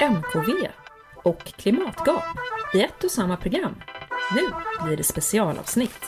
[0.00, 0.68] MKV
[1.16, 2.24] och klimatgap
[2.74, 3.74] i ett och samma program.
[4.34, 4.40] Nu
[4.84, 6.04] blir det specialavsnitt.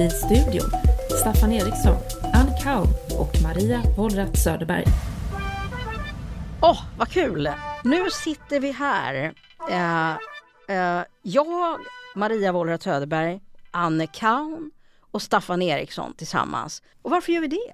[0.00, 0.70] I studion
[1.20, 1.96] Staffan Eriksson,
[2.34, 2.86] Ann Kaum
[3.18, 4.84] och Maria Wollratz Söderberg.
[6.62, 7.50] Åh, oh, vad kul!
[7.84, 9.32] Nu sitter vi här.
[9.70, 10.16] Uh,
[10.70, 11.78] uh, jag,
[12.14, 14.70] Maria Wollratz Söderberg, Anne Kaun
[15.10, 16.82] och Staffan Eriksson tillsammans.
[17.02, 17.72] Och varför gör vi det?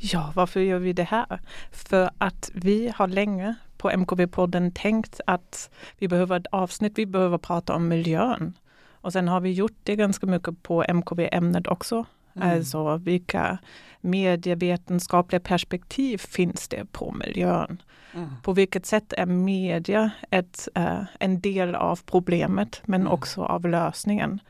[0.00, 1.40] Ja, varför gör vi det här?
[1.72, 7.38] För att vi har länge på MKV-podden tänkt att vi behöver ett avsnitt, vi behöver
[7.38, 8.54] prata om miljön.
[9.00, 12.04] Och sen har vi gjort det ganska mycket på MKV-ämnet också.
[12.36, 12.56] Mm.
[12.56, 13.58] Alltså vilka
[14.00, 17.82] medievetenskapliga perspektiv finns det på miljön?
[18.14, 18.28] Mm.
[18.42, 23.12] På vilket sätt är media ett, uh, en del av problemet men mm.
[23.12, 24.40] också av lösningen?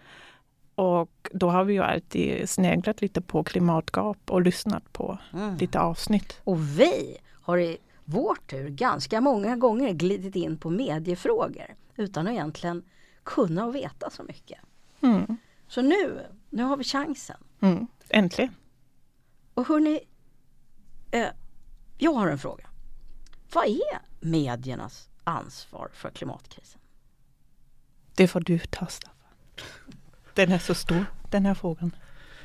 [0.74, 5.56] Och då har vi ju alltid sneglat lite på klimatgap och lyssnat på mm.
[5.56, 6.40] lite avsnitt.
[6.44, 7.78] Och vi har i
[8.10, 12.82] vår tur ganska många gånger glidit in på mediefrågor utan att egentligen
[13.24, 14.58] kunna och veta så mycket.
[15.00, 15.36] Mm.
[15.68, 17.36] Så nu, nu har vi chansen.
[17.60, 17.86] Mm.
[18.08, 18.54] Äntligen!
[19.54, 20.00] Och hörni,
[21.10, 21.26] eh,
[21.98, 22.70] jag har en fråga.
[23.52, 26.80] Vad är mediernas ansvar för klimatkrisen?
[28.14, 29.32] Det får du ta Staffan.
[30.34, 31.96] Den är så stor, den här frågan.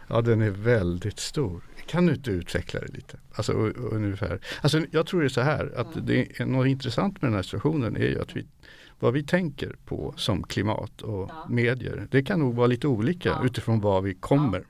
[0.07, 1.63] Ja, den är väldigt stor.
[1.85, 3.17] Kan du inte utveckla det lite?
[3.35, 4.39] Alltså, ungefär.
[4.61, 7.43] Alltså, jag tror det är så här att det är något intressant med den här
[7.43, 8.45] situationen är ju att vi,
[8.99, 11.45] vad vi tänker på som klimat och ja.
[11.49, 12.07] medier.
[12.11, 13.45] Det kan nog vara lite olika ja.
[13.45, 14.63] utifrån var vi kommer.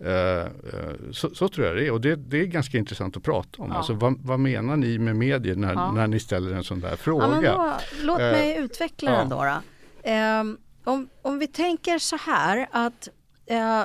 [0.00, 3.22] Uh, uh, så, så, tror jag det är och det, det, är ganska intressant att
[3.22, 3.68] prata om.
[3.68, 3.76] Ja.
[3.76, 5.92] Alltså, vad, vad, menar ni med medier när, ja.
[5.92, 7.42] när ni ställer en sån där fråga?
[7.42, 9.44] Ja, då, låt uh, mig utveckla den då.
[9.44, 10.10] då.
[10.10, 13.08] Um, om, om vi tänker så här att
[13.46, 13.80] eh,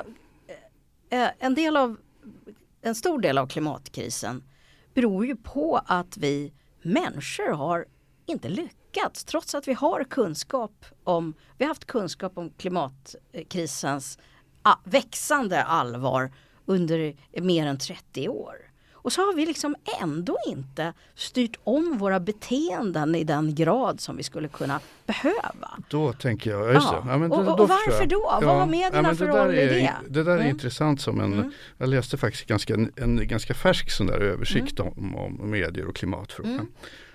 [1.10, 1.96] eh, en, del av,
[2.82, 4.44] en stor del av klimatkrisen
[4.94, 7.86] beror ju på att vi människor har
[8.26, 14.18] inte lyckats trots att vi har kunskap om, vi har haft kunskap om klimatkrisens
[14.84, 16.32] växande allvar
[16.66, 18.71] under mer än 30 år.
[19.02, 24.16] Och så har vi liksom ändå inte styrt om våra beteenden i den grad som
[24.16, 25.70] vi skulle kunna behöva.
[25.88, 27.04] Då tänker jag, just ja.
[27.06, 28.28] ja men då, och, och varför då?
[28.30, 29.92] Ja, Vad har medierna ja, för roll i det?
[30.08, 30.50] Det där är mm.
[30.50, 31.52] intressant som en, mm.
[31.78, 34.92] jag läste faktiskt ganska, en ganska färsk sån där översikt mm.
[34.96, 36.52] om, om medier och klimatfrågan.
[36.52, 36.66] Mm.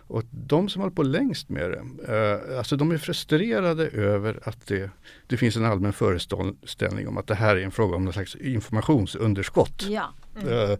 [0.07, 1.83] Och de som håller på längst med det,
[2.13, 4.89] eh, alltså de är frustrerade över att det,
[5.27, 8.35] det finns en allmän föreställning om att det här är en fråga om någon slags
[8.35, 9.85] informationsunderskott.
[9.89, 10.13] Ja.
[10.41, 10.53] Mm.
[10.53, 10.77] Uh, mm.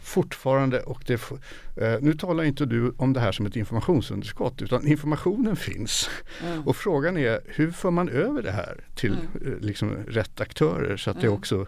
[0.00, 4.86] Fortfarande, och det, uh, nu talar inte du om det här som ett informationsunderskott utan
[4.86, 6.10] informationen finns.
[6.46, 6.68] Mm.
[6.68, 11.10] Och frågan är hur för man över det här till uh, liksom rätt aktörer så
[11.10, 11.38] att det mm.
[11.38, 11.66] också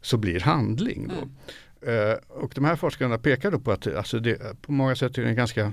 [0.00, 1.08] så blir handling.
[1.08, 1.14] Då.
[1.14, 2.18] Mm.
[2.28, 5.28] och de här forskarna pekar då på att alltså det, på många sätt är det
[5.28, 5.72] en ganska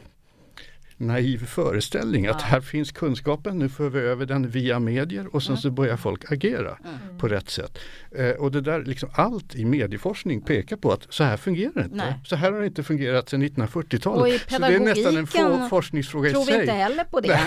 [1.08, 5.52] naiv föreställning att här finns kunskapen, nu för vi över den via medier och sen
[5.52, 5.62] mm.
[5.62, 7.18] så börjar folk agera mm.
[7.18, 7.80] på rätt sätt.
[8.12, 11.84] Eh, och det där, liksom allt i medieforskning pekar på att så här fungerar det
[11.84, 11.96] inte.
[11.96, 12.20] Nej.
[12.26, 14.52] Så här har det inte fungerat sedan 1940-talet.
[14.52, 16.44] Så det är nästan en få forskningsfråga i sig.
[16.46, 17.40] Tror vi inte heller på det.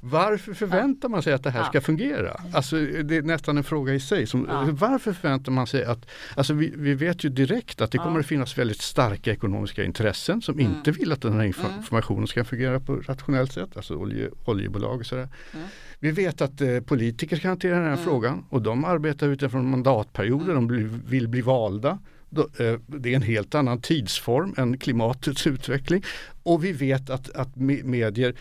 [0.00, 2.40] varför förväntar man sig att det här ska fungera?
[2.52, 4.26] Alltså, det är nästan en fråga i sig.
[4.26, 4.68] Som, ja.
[4.70, 8.26] Varför förväntar man sig att, alltså vi, vi vet ju direkt att det kommer att
[8.26, 10.66] finnas väldigt starka ekonomiska intressen som mm.
[10.66, 11.76] inte vill att den här mm.
[11.78, 15.28] informationen ska fungera på ett rationellt sätt, alltså olje, oljebolag och sådär.
[15.54, 15.66] Mm.
[15.98, 18.04] Vi vet att eh, politiker kan hantera den här mm.
[18.04, 21.98] frågan och de arbetar utifrån mandatperioder, de bli, vill bli valda.
[22.36, 26.04] Eh, det är en helt annan tidsform än klimatets utveckling.
[26.42, 28.34] Och vi vet att, att medier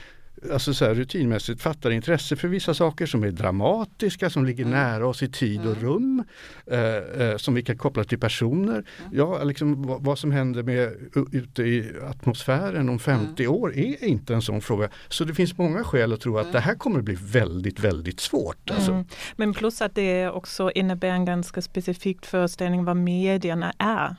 [0.52, 4.80] alltså så här, rutinmässigt fattar intresse för vissa saker som är dramatiska, som ligger mm.
[4.80, 5.84] nära oss i tid och mm.
[5.84, 6.24] rum,
[6.66, 8.74] eh, eh, som vi kan koppla till personer.
[8.74, 8.86] Mm.
[9.12, 10.94] Ja, liksom, vad, vad, som händer med,
[11.32, 13.56] ute i atmosfären om 50 mm.
[13.56, 14.90] år är inte en sån fråga.
[15.08, 16.54] Så det finns många skäl att tro att mm.
[16.54, 18.72] det här kommer bli väldigt, väldigt svårt.
[18.72, 18.92] Alltså.
[18.92, 19.06] Mm.
[19.36, 24.16] Men plus att det också innebär en ganska specifik föreställning vad medierna är.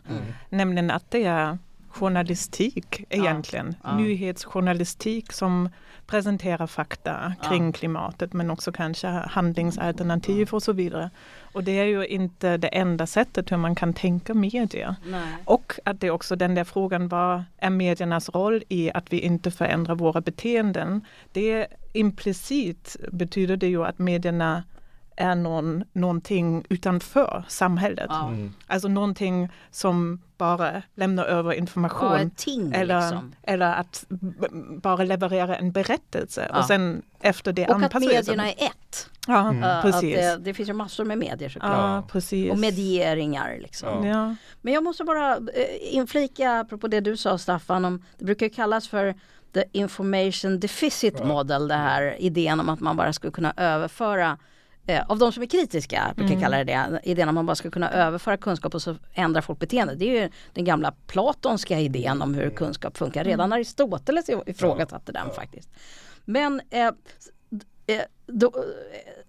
[0.48, 1.58] Nämligen att det är
[1.90, 3.74] journalistik egentligen.
[3.82, 3.96] Ja, ja.
[3.96, 5.68] Nyhetsjournalistik som
[6.06, 7.72] presenterar fakta kring ja.
[7.72, 11.10] klimatet men också kanske handlingsalternativ och så vidare.
[11.52, 14.94] Och det är ju inte det enda sättet hur man kan tänka medier.
[15.06, 15.36] Nej.
[15.44, 19.50] Och att det också den där frågan, vad är mediernas roll i att vi inte
[19.50, 21.06] förändrar våra beteenden?
[21.32, 24.62] Det implicit betyder det ju att medierna
[25.20, 28.10] är någon, någonting utanför samhället.
[28.10, 28.52] Mm.
[28.66, 32.20] Alltså någonting som bara lämna över information.
[32.20, 33.34] Ja, ting, eller, liksom.
[33.42, 34.04] eller att
[34.82, 36.58] bara leverera en berättelse ja.
[36.58, 39.10] och sen efter det Och att medierna är ett.
[39.26, 39.82] Ja, mm.
[39.82, 40.16] precis.
[40.16, 41.72] Det, det, finns ju massor med medier såklart.
[41.72, 42.52] Ja, precis.
[42.52, 43.58] Och medieringar.
[43.60, 44.06] Liksom.
[44.06, 44.34] Ja.
[44.60, 48.88] Men jag måste bara eh, inflika, apropå det du sa Staffan, om, det brukar kallas
[48.88, 49.14] för
[49.52, 54.38] the information deficit model, det här idén om att man bara skulle kunna överföra
[55.08, 56.42] av de som är kritiska, brukar mm.
[56.42, 59.58] kalla det det, idén om man bara ska kunna överföra kunskap och så ändrar folk
[59.58, 59.94] beteende.
[59.94, 63.24] Det är ju den gamla platonska idén om hur kunskap funkar.
[63.24, 63.52] Redan mm.
[63.52, 65.68] Aristoteles ifrågasatte den faktiskt.
[66.24, 66.86] Men eh,
[67.86, 68.52] eh, då,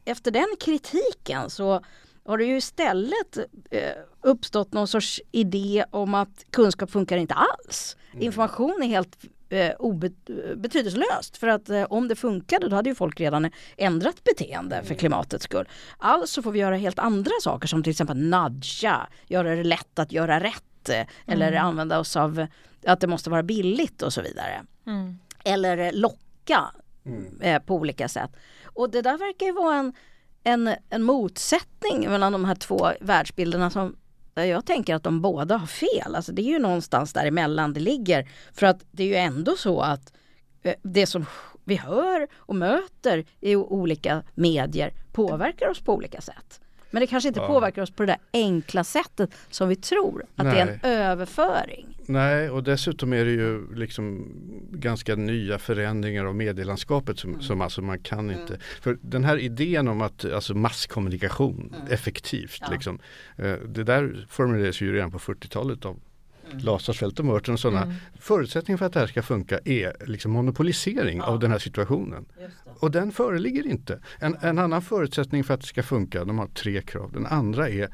[0.06, 1.82] efter den kritiken så
[2.26, 3.38] har det ju istället
[3.72, 3.92] eh,
[4.22, 7.98] uppstått någon sorts idé om att kunskap funkar inte alls.
[8.12, 8.24] Mm.
[8.24, 9.18] Information är helt
[9.52, 11.38] eh, betydelselöst.
[11.38, 14.98] För att eh, om det funkade då hade ju folk redan ändrat beteende för mm.
[14.98, 15.68] klimatets skull.
[15.98, 20.12] Alltså får vi göra helt andra saker som till exempel nudga, göra det lätt att
[20.12, 21.66] göra rätt eh, eller mm.
[21.66, 22.48] använda oss av
[22.86, 24.62] att det måste vara billigt och så vidare.
[24.88, 25.20] Mm.
[25.44, 26.72] Eller locka
[27.06, 27.62] mm.
[27.66, 28.32] på olika sätt.
[28.64, 29.94] Och det där verkar ju vara en,
[30.44, 33.96] en, en motsättning mellan de här två världsbilderna som
[34.36, 36.16] jag tänker att de båda har fel.
[36.16, 38.30] Alltså det är ju någonstans däremellan det ligger.
[38.54, 40.14] För att det är ju ändå så att
[40.62, 41.26] eh, det som
[41.64, 46.61] vi hör och möter i olika medier påverkar oss på olika sätt.
[46.92, 47.48] Men det kanske inte ja.
[47.48, 50.26] påverkar oss på det där enkla sättet som vi tror.
[50.36, 50.54] Att Nej.
[50.56, 51.98] det är en överföring.
[52.06, 54.28] Nej, och dessutom är det ju liksom
[54.72, 57.42] ganska nya förändringar av medielandskapet som, mm.
[57.42, 58.42] som alltså man kan mm.
[58.42, 58.58] inte.
[58.82, 61.94] För den här idén om att alltså masskommunikation mm.
[61.94, 62.68] effektivt, ja.
[62.72, 63.00] liksom,
[63.36, 66.00] eh, det där formulerades ju redan på 40-talet av
[66.52, 66.66] mm.
[66.66, 67.84] Lasarsfält och Merton och sådana.
[67.84, 67.96] Mm.
[68.20, 71.24] Förutsättningen för att det här ska funka är liksom monopolisering ja.
[71.24, 72.26] av den här situationen.
[72.80, 74.00] Och den föreligger inte.
[74.20, 77.12] En, en, annan förutsättning för att det ska funka, de har tre krav.
[77.12, 77.90] Den andra är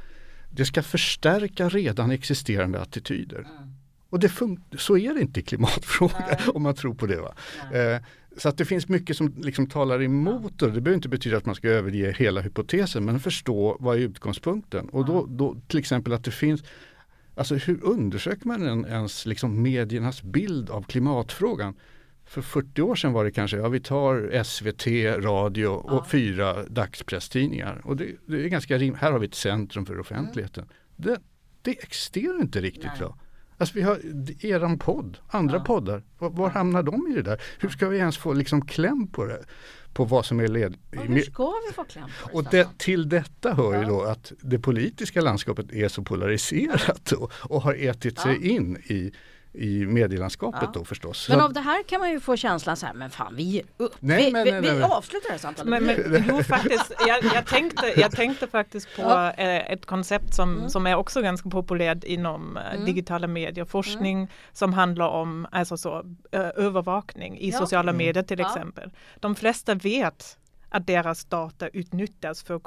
[0.51, 3.39] det ska förstärka redan existerande attityder.
[3.39, 3.73] Mm.
[4.09, 4.31] Och det
[4.77, 7.21] så är det inte i klimatfrågan om man tror på det.
[7.21, 7.33] Va?
[7.73, 8.01] Eh,
[8.37, 11.45] så att det finns mycket som liksom talar emot och det behöver inte betyda att
[11.45, 14.89] man ska överge hela hypotesen men förstå vad är utgångspunkten.
[14.89, 16.63] Och då, då till exempel att det finns
[17.37, 21.75] Alltså hur undersöker man ens liksom mediernas bild av klimatfrågan?
[22.25, 24.87] För 40 år sedan var det kanske, ja vi tar SVT,
[25.23, 26.05] radio och ja.
[26.09, 27.81] fyra dagspresstidningar.
[27.83, 30.63] Och det, det är ganska rim Här har vi ett centrum för offentligheten.
[30.63, 30.73] Mm.
[30.95, 31.21] Det,
[31.61, 33.19] det existerar inte riktigt idag.
[33.57, 33.99] Alltså vi har
[34.45, 35.63] eran podd, andra ja.
[35.63, 36.03] poddar.
[36.17, 37.41] Var, var, hamnar de i det där?
[37.59, 39.43] Hur ska vi ens få liksom kläm på det?
[39.93, 40.77] På vad som är led...
[40.91, 42.35] Ja, hur ska vi få kläm på det?
[42.37, 43.79] Och det, till detta hör ja.
[43.79, 48.77] ju då att det politiska landskapet är så polariserat och, och har ätit sig in
[48.77, 49.11] i
[49.53, 50.71] i medielandskapet ja.
[50.73, 51.29] då förstås.
[51.29, 53.63] Men av det här kan man ju få känslan så här, men fan vi ger
[53.77, 53.95] upp.
[53.99, 55.69] Nej, vi, men, vi, nej, vi avslutar det här samtalet.
[55.69, 59.31] Men, men, jo, faktiskt, jag, jag, tänkte, jag tänkte faktiskt på ja.
[59.31, 60.69] Eh, ett koncept som, mm.
[60.69, 62.85] som är också ganska populärt inom eh, mm.
[62.85, 64.29] digitala medier, forskning mm.
[64.53, 67.57] som handlar om alltså så, övervakning i ja.
[67.57, 67.97] sociala mm.
[67.97, 68.91] medier till exempel.
[69.19, 70.37] De flesta vet
[70.69, 72.59] att deras data utnyttjas för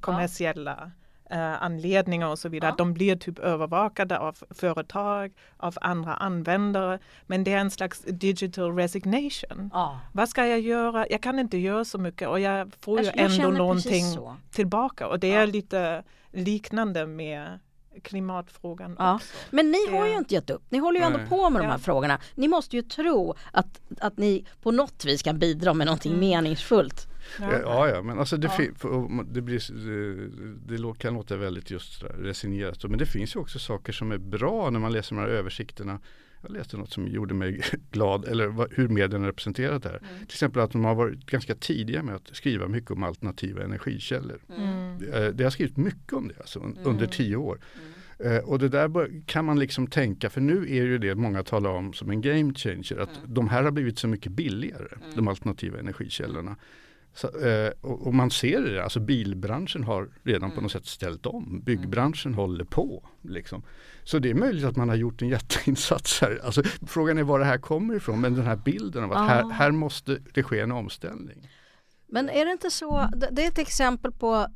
[0.00, 0.90] kommersiella
[1.30, 2.70] eh, anledningar och så vidare.
[2.70, 2.76] Ja.
[2.78, 6.98] De blir typ övervakade av företag, av andra användare.
[7.26, 9.70] Men det är en slags digital resignation.
[9.72, 10.00] Ja.
[10.12, 11.06] Vad ska jag göra?
[11.10, 14.04] Jag kan inte göra så mycket och jag får jag, ju ändå någonting
[14.50, 15.06] tillbaka.
[15.06, 17.58] Och det är lite liknande med
[18.02, 19.14] klimatfrågan ja.
[19.14, 19.28] också.
[19.50, 20.62] Men ni har ju inte gett upp.
[20.68, 21.64] Ni håller ju ändå på med ja.
[21.64, 22.20] de här frågorna.
[22.34, 26.20] Ni måste ju tro att, att ni på något vis kan bidra med någonting mm.
[26.20, 27.06] meningsfullt.
[27.40, 28.50] Ja, ja, men alltså det,
[28.82, 29.24] ja.
[29.26, 29.72] det, blir,
[30.66, 32.84] det, det, kan låta väldigt just resignerat.
[32.84, 36.00] Men det finns ju också saker som är bra när man läser de här översikterna.
[36.42, 37.60] Jag läste något som gjorde mig
[37.90, 39.98] glad, eller hur medierna representerat här.
[39.98, 40.18] Mm.
[40.18, 44.38] Till exempel att de har varit ganska tidiga med att skriva mycket om alternativa energikällor.
[44.58, 44.98] Mm.
[44.98, 46.76] Det, eh, det har skrivit mycket om det alltså, mm.
[46.84, 47.58] under tio år.
[47.74, 47.88] Mm.
[48.18, 51.70] Eh, och det där kan man liksom tänka, för nu är ju det många talar
[51.70, 53.34] om som en game changer, att mm.
[53.34, 55.16] de här har blivit så mycket billigare, mm.
[55.16, 56.56] de alternativa energikällorna.
[57.18, 60.56] Så, eh, och, och, man ser det, alltså bilbranschen har redan mm.
[60.56, 61.60] på något sätt ställt om.
[61.64, 62.38] Byggbranschen mm.
[62.38, 63.08] håller på.
[63.22, 63.62] Liksom.
[64.04, 66.40] Så det är möjligt att man har gjort en jätteinsats här.
[66.44, 69.22] Alltså, frågan är var det här kommer ifrån, men den här bilden av att ah.
[69.22, 71.48] här, här måste det ske en omställning.
[72.06, 74.46] Men är det inte så, det är ett exempel på,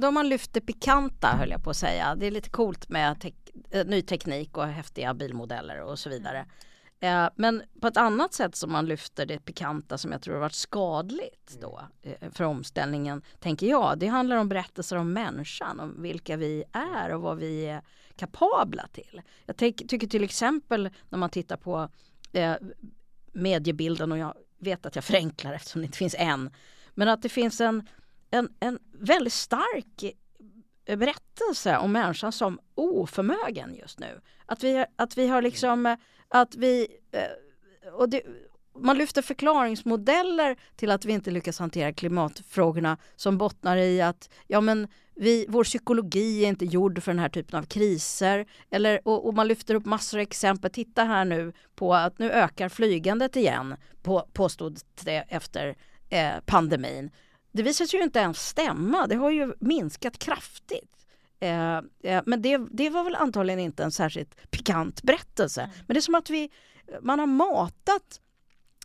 [0.00, 2.14] då man lyfter pikanta höll jag på att säga.
[2.14, 3.32] Det är lite coolt med te
[3.70, 6.46] eh, ny teknik och häftiga bilmodeller och så vidare.
[7.00, 10.40] Eh, men på ett annat sätt som man lyfter det pikanta som jag tror har
[10.40, 13.98] varit skadligt då eh, för omställningen, tänker jag.
[13.98, 17.82] Det handlar om berättelser om människan, om vilka vi är och vad vi är
[18.16, 19.22] kapabla till.
[19.46, 21.88] Jag tycker till exempel när man tittar på
[22.32, 22.54] eh,
[23.32, 26.50] mediebilden och jag vet att jag förenklar eftersom det inte finns en.
[26.94, 27.88] Men att det finns en,
[28.30, 30.14] en, en väldigt stark
[30.86, 34.20] berättelse om människan som oförmögen just nu.
[34.46, 35.96] Att vi, att vi har liksom
[36.34, 38.22] att vi, eh, och det,
[38.78, 44.60] man lyfter förklaringsmodeller till att vi inte lyckas hantera klimatfrågorna som bottnar i att ja,
[44.60, 48.46] men vi, vår psykologi är inte gjord för den här typen av kriser.
[48.70, 50.70] Eller, och, och man lyfter upp massor av exempel.
[50.70, 55.76] Titta här nu på att nu ökar flygandet igen, på, påstods det efter
[56.08, 57.10] eh, pandemin.
[57.52, 59.06] Det visar sig ju inte ens stämma.
[59.06, 61.03] Det har ju minskat kraftigt.
[61.44, 65.62] Eh, eh, men det, det var väl antagligen inte en särskilt pikant berättelse.
[65.62, 65.74] Mm.
[65.86, 66.50] Men det är som att vi,
[67.00, 68.20] man har matat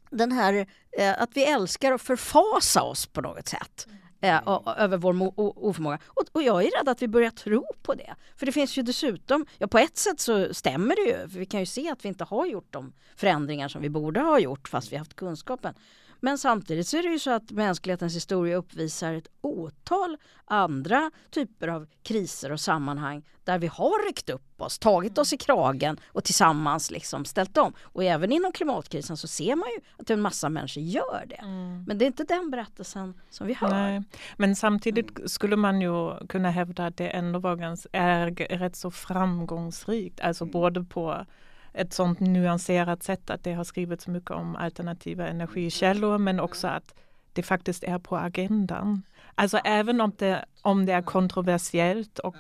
[0.10, 3.88] den här eh, att vi älskar att förfasa oss på något sätt.
[4.22, 5.34] Eh, över vår
[5.66, 6.00] oförmåga.
[6.06, 8.16] Och, och, jag är rädd att vi börjar tro på det.
[8.36, 11.30] För det finns ju dessutom, ja på ett sätt så stämmer det ju.
[11.30, 14.20] För vi kan ju se att vi inte har gjort de förändringar som vi borde
[14.20, 15.74] ha gjort fast vi haft kunskapen.
[16.20, 21.68] Men samtidigt så är det ju så att mänsklighetens historia uppvisar ett otal andra typer
[21.68, 26.24] av kriser och sammanhang där vi har ryckt upp oss, tagit oss i kragen och
[26.24, 27.74] tillsammans liksom ställt om.
[27.82, 31.36] Och även inom klimatkrisen så ser man ju att en massa människor gör det.
[31.36, 31.84] Mm.
[31.88, 33.70] Men det är inte den berättelsen som vi hör.
[33.70, 34.04] Nej.
[34.38, 38.92] Men samtidigt skulle man ju kunna hävda att det ändå var ganska, är rätt så
[38.92, 40.52] framgångsrikt, alltså mm.
[40.52, 41.26] både på
[41.74, 46.94] ett sånt nyanserat sätt att det har skrivits mycket om alternativa energikällor men också att
[47.34, 49.04] det faktiskt är på agendan.
[49.36, 52.36] Alltså även om det, om det är kontroversiellt och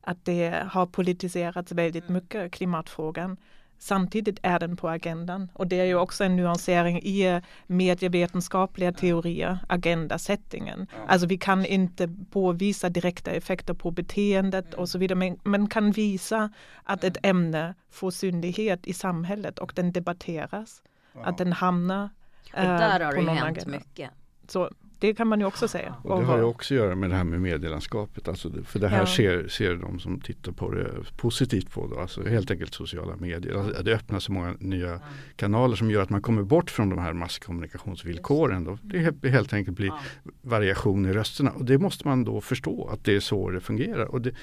[0.00, 3.36] att det har politiserats väldigt mycket, klimatfrågan,
[3.82, 9.58] Samtidigt är den på agendan och det är ju också en nyansering i medievetenskapliga teorier,
[9.68, 10.86] agendasättningen.
[11.06, 15.90] Alltså vi kan inte påvisa direkta effekter på beteendet och så vidare men, men kan
[15.90, 16.50] visa
[16.84, 20.82] att ett ämne får synlighet i samhället och den debatteras.
[21.22, 22.10] Att den hamnar
[22.52, 23.78] och där har det hänt agenda.
[23.78, 24.10] mycket.
[24.48, 25.94] Så det kan man ju också säga.
[26.02, 28.28] Och det har ju också att göra med det här med medielandskapet.
[28.28, 29.06] Alltså, för det här ja.
[29.06, 31.86] ser, ser de som tittar på det positivt på.
[31.86, 32.00] Då.
[32.00, 33.54] Alltså helt enkelt sociala medier.
[33.54, 35.00] Alltså, det öppnar så många nya ja.
[35.36, 38.64] kanaler som gör att man kommer bort från de här masskommunikationsvillkoren.
[38.64, 38.78] Då.
[38.82, 40.00] Det helt enkelt blir ja.
[40.42, 41.50] variation i rösterna.
[41.50, 44.04] Och det måste man då förstå att det är så det fungerar.
[44.04, 44.34] Och det,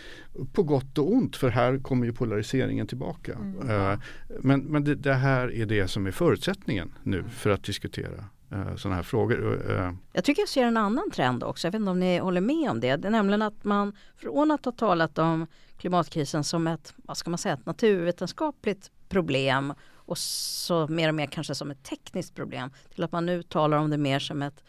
[0.54, 3.34] på gott och ont för här kommer ju polariseringen tillbaka.
[3.34, 3.70] Mm.
[3.70, 4.00] Uh,
[4.40, 8.37] men men det, det här är det som är förutsättningen nu för att diskutera Eh,
[8.52, 9.72] Eh, sådana här frågor.
[9.72, 11.68] Eh, jag tycker jag ser en annan trend också.
[11.68, 12.96] Jag vet inte om ni håller med om det.
[12.96, 17.30] Det är nämligen att man från att ha talat om klimatkrisen som ett, vad ska
[17.30, 22.70] man säga, ett naturvetenskapligt problem och så mer och mer kanske som ett tekniskt problem
[22.96, 24.64] till att man nu talar om det mer som ett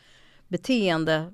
[0.49, 1.33] beteende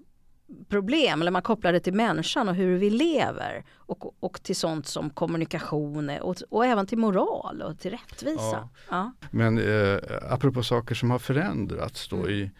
[0.68, 4.86] problem eller man kopplar det till människan och hur vi lever och, och till sånt
[4.86, 8.40] som kommunikation och, och även till moral och till rättvisa.
[8.40, 8.68] Ja.
[8.88, 9.12] Ja.
[9.30, 9.98] Men eh,
[10.30, 12.30] apropå saker som har förändrats då mm.
[12.30, 12.50] i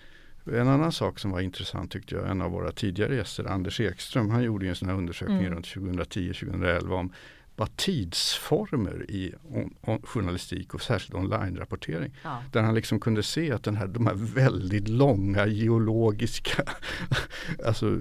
[0.53, 4.31] en annan sak som var intressant tyckte jag, en av våra tidigare gäster, Anders Ekström,
[4.31, 5.55] han gjorde en sån här undersökning mm.
[5.55, 7.13] runt 2010-2011 om
[7.57, 12.15] var tidsformer i on, on, journalistik och särskilt online-rapportering.
[12.23, 12.43] Ja.
[12.53, 16.65] Där han liksom kunde se att den här, de här väldigt långa geologiska
[17.67, 17.99] alltså,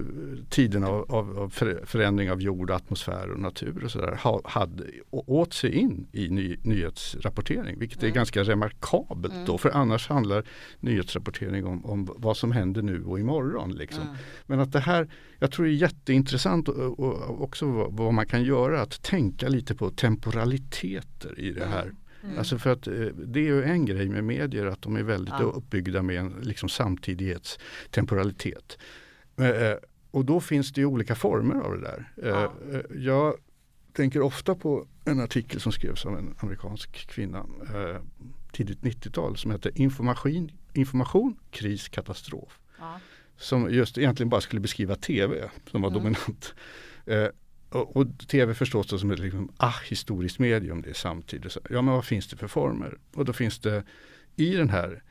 [0.48, 1.48] tiderna av, av, av,
[1.84, 7.78] förändring av jord, atmosfär och natur och sådär hade åt sig in i ny, nyhetsrapportering.
[7.78, 8.10] Vilket mm.
[8.10, 9.46] är ganska remarkabelt mm.
[9.46, 10.44] då för annars handlar
[10.80, 13.72] nyhetsrapportering om, om vad som händer nu och imorgon.
[13.72, 14.02] Liksom.
[14.02, 14.16] Mm.
[14.46, 15.08] Men att det här,
[15.38, 19.43] jag tror det är jätteintressant och, och också vad, vad man kan göra att tänka
[19.44, 21.92] tänka lite på temporaliteter i det här.
[22.22, 22.38] Mm.
[22.38, 25.34] Alltså för att eh, det är ju en grej med medier att de är väldigt
[25.38, 25.44] ja.
[25.44, 28.78] uppbyggda med en liksom samtidighetstemporalitet.
[29.36, 29.74] Eh,
[30.10, 32.12] och då finns det ju olika former av det där.
[32.22, 32.52] Ja.
[32.72, 33.34] Eh, jag
[33.92, 37.46] tänker ofta på en artikel som skrevs av en amerikansk kvinna
[38.52, 42.58] tidigt 90-tal som heter Information, information kris, katastrof.
[42.78, 43.00] Ja.
[43.36, 46.02] Som just egentligen bara skulle beskriva tv som var mm.
[46.02, 46.54] dominant
[47.74, 51.56] och, och tv förstås då som ett liksom, ah, historiskt medium, det är samtidigt.
[51.70, 52.98] Ja men vad finns det för former?
[53.14, 53.84] Och då finns det
[54.36, 55.02] i den här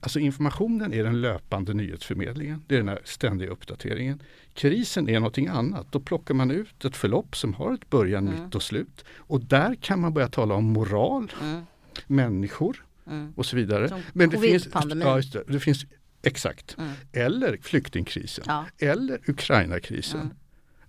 [0.00, 2.64] Alltså informationen är den löpande nyhetsförmedlingen.
[2.66, 4.22] Det är den här ständiga uppdateringen.
[4.54, 5.86] Krisen är någonting annat.
[5.92, 8.44] Då plockar man ut ett förlopp som har ett början, mm.
[8.44, 9.04] mitt och slut.
[9.16, 11.62] Och där kan man börja tala om moral, mm.
[12.06, 13.32] människor mm.
[13.36, 13.88] och så vidare.
[13.88, 15.86] Som Men det finns, ja, det, det finns
[16.22, 16.76] Exakt.
[16.78, 16.92] Mm.
[17.12, 18.44] Eller flyktingkrisen.
[18.48, 18.66] Ja.
[18.78, 20.34] Eller Ukraina-krisen.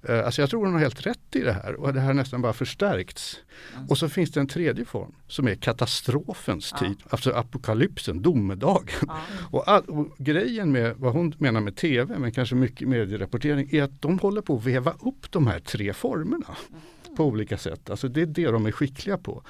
[0.06, 0.20] Mm.
[0.20, 2.42] Eh, alltså jag tror hon har helt rätt i det här och det här nästan
[2.42, 3.40] bara förstärkts.
[3.76, 3.88] Mm.
[3.88, 6.80] Och så finns det en tredje form som är katastrofens ja.
[6.80, 9.06] tid, alltså apokalypsen, domedagen.
[9.08, 9.20] Ja.
[9.52, 13.84] Och, all, och, grejen med vad hon menar med tv, men kanske mycket medierapportering, är
[13.84, 17.16] att de håller på att veva upp de här tre formerna mm.
[17.16, 17.90] på olika sätt.
[17.90, 19.44] Alltså det är det de är skickliga på.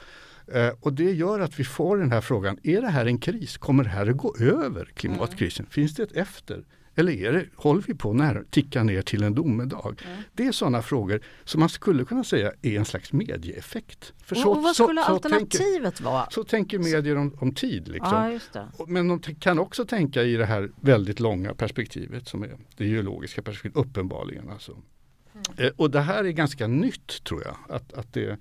[0.56, 3.58] Uh, och det gör att vi får den här frågan, är det här en kris?
[3.58, 5.64] Kommer det här att gå över klimatkrisen?
[5.64, 5.72] Mm.
[5.72, 6.64] Finns det ett efter?
[6.96, 10.02] Eller är det, håller vi på att ticka ner till en domedag?
[10.06, 10.22] Mm.
[10.34, 14.14] Det är sådana frågor som man skulle kunna säga är en slags medieeffekt.
[14.24, 16.30] För så, och vad skulle så, alternativet vara?
[16.30, 17.88] Så tänker medier om, om tid.
[17.88, 18.40] Liksom.
[18.74, 22.86] Ja, Men de kan också tänka i det här väldigt långa perspektivet som är det
[22.86, 24.50] geologiska perspektivet, uppenbarligen.
[24.50, 24.72] Alltså.
[24.72, 25.68] Mm.
[25.68, 27.58] Eh, och det här är ganska nytt tror jag.
[27.70, 28.38] Att, att det,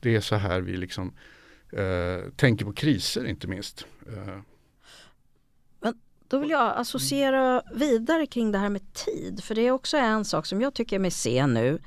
[0.00, 1.12] det är så här vi liksom
[1.72, 3.86] eh, tänker på kriser inte minst.
[4.06, 4.38] Eh.
[6.34, 9.44] Då vill jag associera vidare kring det här med tid.
[9.44, 11.78] För det är också en sak som jag tycker mig se nu.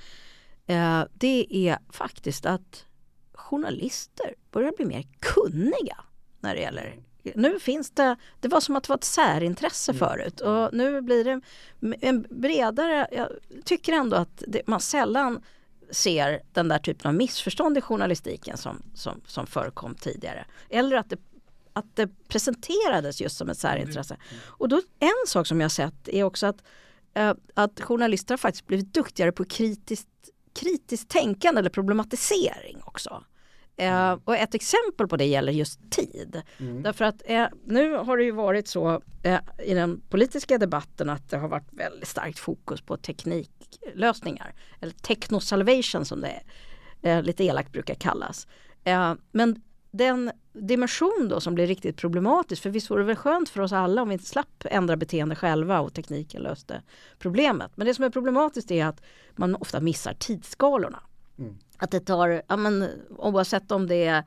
[0.67, 2.85] Eh, det är faktiskt att
[3.33, 5.97] journalister börjar bli mer kunniga
[6.39, 6.95] när det gäller
[7.35, 9.99] nu finns det, det var som att det var ett särintresse mm.
[9.99, 11.41] förut och nu blir det
[12.01, 13.29] en bredare, jag
[13.65, 15.43] tycker ändå att det, man sällan
[15.91, 20.45] ser den där typen av missförstånd i journalistiken som, som, som förekom tidigare.
[20.69, 21.17] Eller att det,
[21.77, 24.17] att det presenterades just som ett särintresse.
[24.45, 26.63] Och då, en sak som jag sett är också att,
[27.13, 30.09] äh, att journalister har faktiskt blivit duktigare på kritiskt,
[30.55, 33.23] kritiskt tänkande eller problematisering också.
[33.77, 36.41] Eh, och ett exempel på det gäller just tid.
[36.57, 36.83] Mm.
[36.83, 41.29] Därför att eh, nu har det ju varit så eh, i den politiska debatten att
[41.29, 44.53] det har varit väldigt starkt fokus på tekniklösningar.
[44.81, 46.41] Eller technosalvation som det
[47.01, 48.47] är, eh, lite elakt brukar kallas.
[48.83, 53.49] Eh, men den dimension då som blir riktigt problematisk, för visst vore det väl skönt
[53.49, 56.81] för oss alla om vi inte slapp ändra beteende själva och tekniken löste
[57.19, 57.71] problemet.
[57.75, 59.01] Men det som är problematiskt är att
[59.35, 60.99] man ofta missar tidsskalorna.
[61.39, 61.57] Mm.
[61.77, 64.23] Att det tar, ja, men, oavsett om det är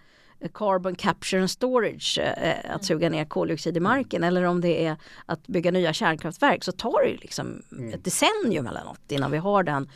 [0.54, 4.96] carbon capture and storage, eh, att suga ner koldioxid i marken eller om det är
[5.26, 7.94] att bygga nya kärnkraftverk så tar det liksom mm.
[7.94, 9.90] ett decennium eller något innan vi har den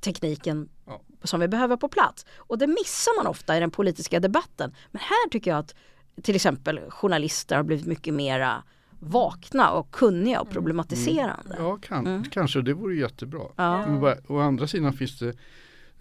[0.00, 1.00] tekniken ja.
[1.24, 2.26] Som vi behöver på plats.
[2.36, 4.74] Och det missar man ofta i den politiska debatten.
[4.90, 5.74] Men här tycker jag att
[6.22, 8.62] till exempel journalister har blivit mycket mera
[9.00, 10.54] vakna och kunniga och mm.
[10.54, 11.54] problematiserande.
[11.54, 11.64] Mm.
[11.64, 12.24] Ja, kan, mm.
[12.24, 13.42] kanske det vore jättebra.
[13.56, 13.86] Ja.
[13.86, 15.34] Men å andra sidan finns det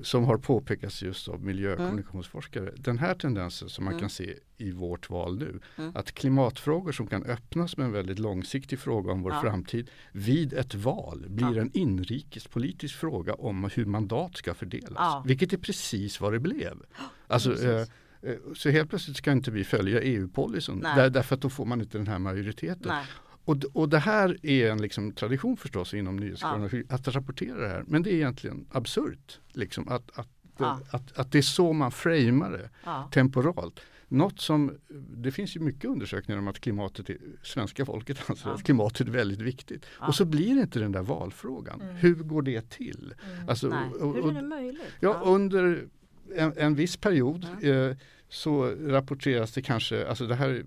[0.01, 2.69] som har påpekats just av miljökommunikationsforskare.
[2.69, 2.75] Mm.
[2.77, 4.00] Den här tendensen som man mm.
[4.00, 5.59] kan se i vårt val nu.
[5.75, 5.91] Mm.
[5.95, 9.41] Att klimatfrågor som kan öppnas med en väldigt långsiktig fråga om vår ja.
[9.41, 11.62] framtid vid ett val blir ja.
[11.62, 14.93] en inrikespolitisk fråga om hur mandat ska fördelas.
[14.95, 15.23] Ja.
[15.27, 16.84] Vilket är precis vad det blev.
[17.27, 17.82] Alltså, eh,
[18.21, 21.82] eh, så helt plötsligt ska inte vi följa EU-policyn där, därför att då får man
[21.82, 22.88] inte den här majoriteten.
[22.88, 23.06] Nej.
[23.45, 26.95] Och, och det här är en liksom tradition förstås inom nyhetsjournalistik ja.
[26.95, 27.84] att rapportera det här.
[27.88, 29.39] Men det är egentligen absurt.
[29.53, 30.79] Liksom, att, att, ja.
[30.91, 33.10] att, att, det är så man framar det ja.
[33.13, 33.79] temporalt.
[34.08, 34.77] Något som,
[35.17, 39.12] det finns ju mycket undersökningar om att klimatet, är, svenska folket anser att klimatet är
[39.12, 39.86] väldigt viktigt.
[39.99, 41.82] Och så blir det inte den där valfrågan.
[41.82, 41.95] Mm.
[41.95, 43.13] Hur går det till?
[43.34, 43.49] Mm.
[43.49, 43.67] Alltså,
[43.99, 44.82] och, Hur är det möjligt?
[44.99, 45.88] Ja, under
[46.36, 47.97] en, en viss period eh,
[48.29, 50.65] så rapporteras det kanske, alltså det här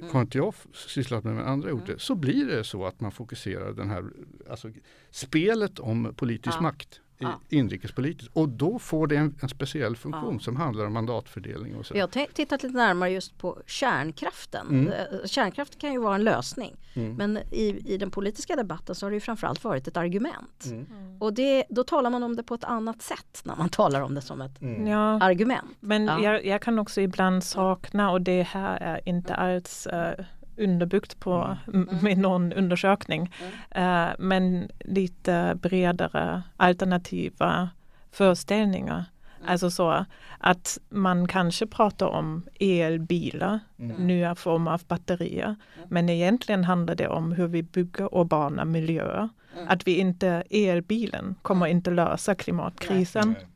[0.00, 0.14] mm.
[0.14, 3.12] har inte jag sysslat med men andra gjort det, så blir det så att man
[3.12, 4.04] fokuserar den här,
[4.50, 4.70] alltså
[5.10, 6.62] spelet om politisk ja.
[6.62, 7.40] makt ja.
[7.48, 8.36] inrikespolitiskt.
[8.36, 10.40] Och då får det en, en speciell funktion ja.
[10.40, 11.76] som handlar om mandatfördelning.
[11.76, 11.96] Och så.
[11.96, 14.68] Jag har tittat lite närmare just på kärnkraften.
[14.68, 14.92] Mm.
[14.92, 16.76] Eh, kärnkraft kan ju vara en lösning.
[16.94, 17.14] Mm.
[17.14, 20.64] Men i, i den politiska debatten så har det ju framförallt varit ett argument.
[20.66, 20.86] Mm.
[20.90, 21.22] mm.
[21.22, 24.14] Och det, då talar man om det på ett annat sätt när man talar om
[24.14, 24.86] det som ett mm.
[24.86, 25.20] ja.
[25.20, 25.76] argument.
[25.80, 30.24] Men jag, jag, kan också ibland sakna, och det här är inte alls uh,
[30.60, 31.88] underbyggt på, mm.
[32.02, 33.32] med någon undersökning.
[33.72, 34.08] Mm.
[34.08, 37.70] Uh, men lite bredare alternativa
[38.12, 39.04] föreställningar.
[39.38, 39.52] Mm.
[39.52, 40.04] Alltså så
[40.38, 44.06] att man kanske pratar om elbilar, mm.
[44.06, 45.44] nya former av batterier.
[45.44, 45.88] Mm.
[45.88, 49.28] Men egentligen handlar det om hur vi bygger urbana miljöer.
[49.56, 49.68] Mm.
[49.68, 53.34] Att vi inte, elbilen kommer inte lösa klimatkrisen.
[53.38, 53.49] Nej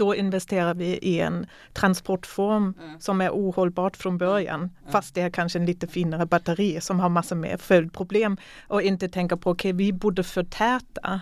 [0.00, 3.00] då investerar vi i en transportform mm.
[3.00, 4.60] som är ohållbart från början.
[4.60, 4.92] Mm.
[4.92, 8.36] Fast det är kanske en lite finare batteri som har massor med följdproblem.
[8.68, 11.20] Och inte tänka på, okej okay, vi borde förtäta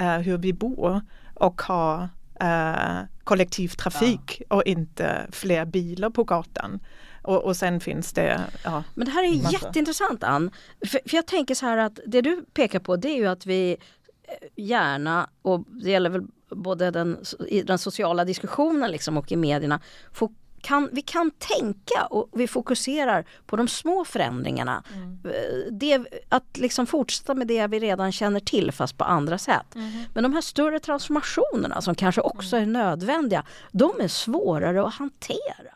[0.00, 1.00] uh, hur vi bor
[1.34, 2.08] och ha
[2.42, 4.56] uh, kollektivtrafik ja.
[4.56, 6.80] och inte fler bilar på gatan.
[7.22, 8.40] Och, och sen finns det...
[8.64, 9.52] Ja, Men det här är massa.
[9.52, 10.50] jätteintressant Ann.
[10.86, 13.46] För, för jag tänker så här att det du pekar på det är ju att
[13.46, 13.76] vi
[14.22, 19.36] eh, gärna, och det gäller väl både den, i den sociala diskussionen liksom och i
[19.36, 19.80] medierna
[20.12, 20.30] får
[20.60, 24.82] kan, vi kan tänka och vi fokuserar på de små förändringarna.
[24.94, 25.18] Mm.
[25.24, 29.74] Eh, det, att liksom fortsätta med det vi redan känner till fast på andra sätt.
[29.74, 29.90] Mm.
[30.14, 32.68] Men de här större transformationerna som kanske också mm.
[32.68, 35.74] är nödvändiga, de är svårare att hantera.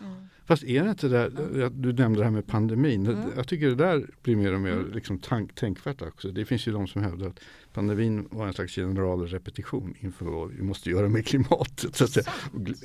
[0.00, 0.28] Mm.
[0.46, 1.28] Fast är det inte det,
[1.70, 3.06] du nämnde det här med pandemin.
[3.06, 3.30] Mm.
[3.36, 4.92] Jag tycker det där blir mer och mer mm.
[4.92, 6.28] liksom tank, tänkvärt också.
[6.28, 7.40] Det finns ju de som hävdar att
[7.74, 12.32] pandemin var en slags generalrepetition inför vad vi måste göra med klimatet så att säga,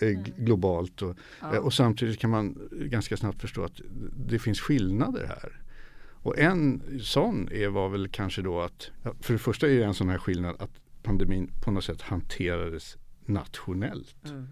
[0.02, 0.24] mm.
[0.38, 1.02] globalt.
[1.02, 1.60] Och, ja.
[1.60, 3.82] och samtidigt kan man ganska snabbt förstå att
[4.28, 5.62] det finns skillnader här.
[6.22, 9.94] Och en sån är, var väl kanske då att, för det första är det en
[9.94, 10.72] sån här skillnad att
[11.04, 14.26] pandemin på något sätt hanterades nationellt.
[14.26, 14.48] Mm.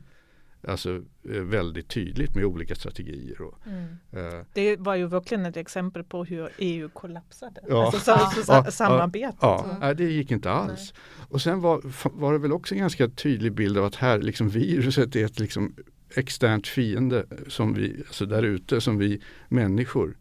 [0.67, 0.95] Alltså
[1.29, 3.41] eh, väldigt tydligt med olika strategier.
[3.41, 3.85] Och, mm.
[4.11, 7.61] eh, det var ju verkligen ett exempel på hur EU kollapsade.
[7.67, 9.37] Ja, alltså, så, så, ja, samarbetet.
[9.41, 10.93] Ja, ja, det gick inte alls.
[10.93, 11.27] Nej.
[11.29, 11.81] Och sen var,
[12.19, 15.39] var det väl också en ganska tydlig bild av att här liksom viruset är ett
[15.39, 15.75] liksom
[16.15, 20.17] externt fiende som vi, alltså där ute som vi människor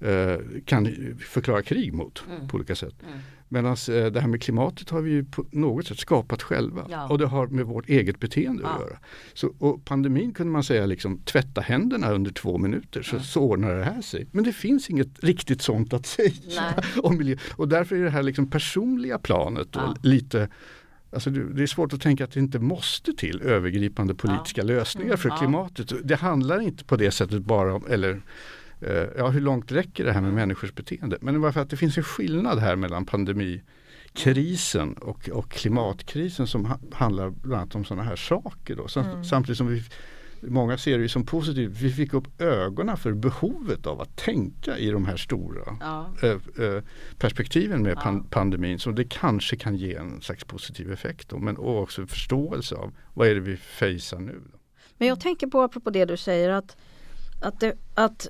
[0.00, 0.86] eh, kan
[1.20, 2.48] förklara krig mot mm.
[2.48, 2.94] på olika sätt.
[3.02, 3.18] Mm.
[3.52, 7.08] Medan eh, det här med klimatet har vi ju på något sätt skapat själva ja.
[7.08, 8.68] och det har med vårt eget beteende ja.
[8.68, 8.98] att göra.
[9.34, 13.20] Så, och pandemin kunde man säga liksom tvätta händerna under två minuter så, ja.
[13.20, 14.26] så ordnar det här sig.
[14.32, 17.36] Men det finns inget riktigt sånt att säga om miljö.
[17.52, 20.48] Och därför är det här liksom personliga planet lite
[21.12, 25.38] Alltså det är svårt att tänka att det inte måste till övergripande politiska lösningar för
[25.38, 25.92] klimatet.
[26.04, 28.22] Det handlar inte på det sättet bara om, eller
[29.16, 31.18] ja, hur långt räcker det här med människors beteende?
[31.20, 36.46] Men det var för att det finns en skillnad här mellan pandemikrisen och, och klimatkrisen
[36.46, 38.76] som ha, handlar bland annat om sådana här saker.
[38.76, 38.88] Då.
[38.88, 39.24] Samt, mm.
[39.24, 39.82] Samtidigt som vi
[40.42, 41.80] Många ser det som positivt.
[41.80, 46.10] Vi fick upp ögonen för behovet av att tänka i de här stora ja.
[46.22, 46.30] äh,
[46.66, 46.82] äh,
[47.18, 48.78] perspektiven med pan pandemin.
[48.78, 51.28] Så det kanske kan ge en slags positiv effekt.
[51.28, 54.40] Då, men också förståelse av vad är det vi fejsar nu.
[54.52, 54.58] Då.
[54.98, 56.76] Men jag tänker på apropå det du säger att,
[57.40, 58.28] att, det, att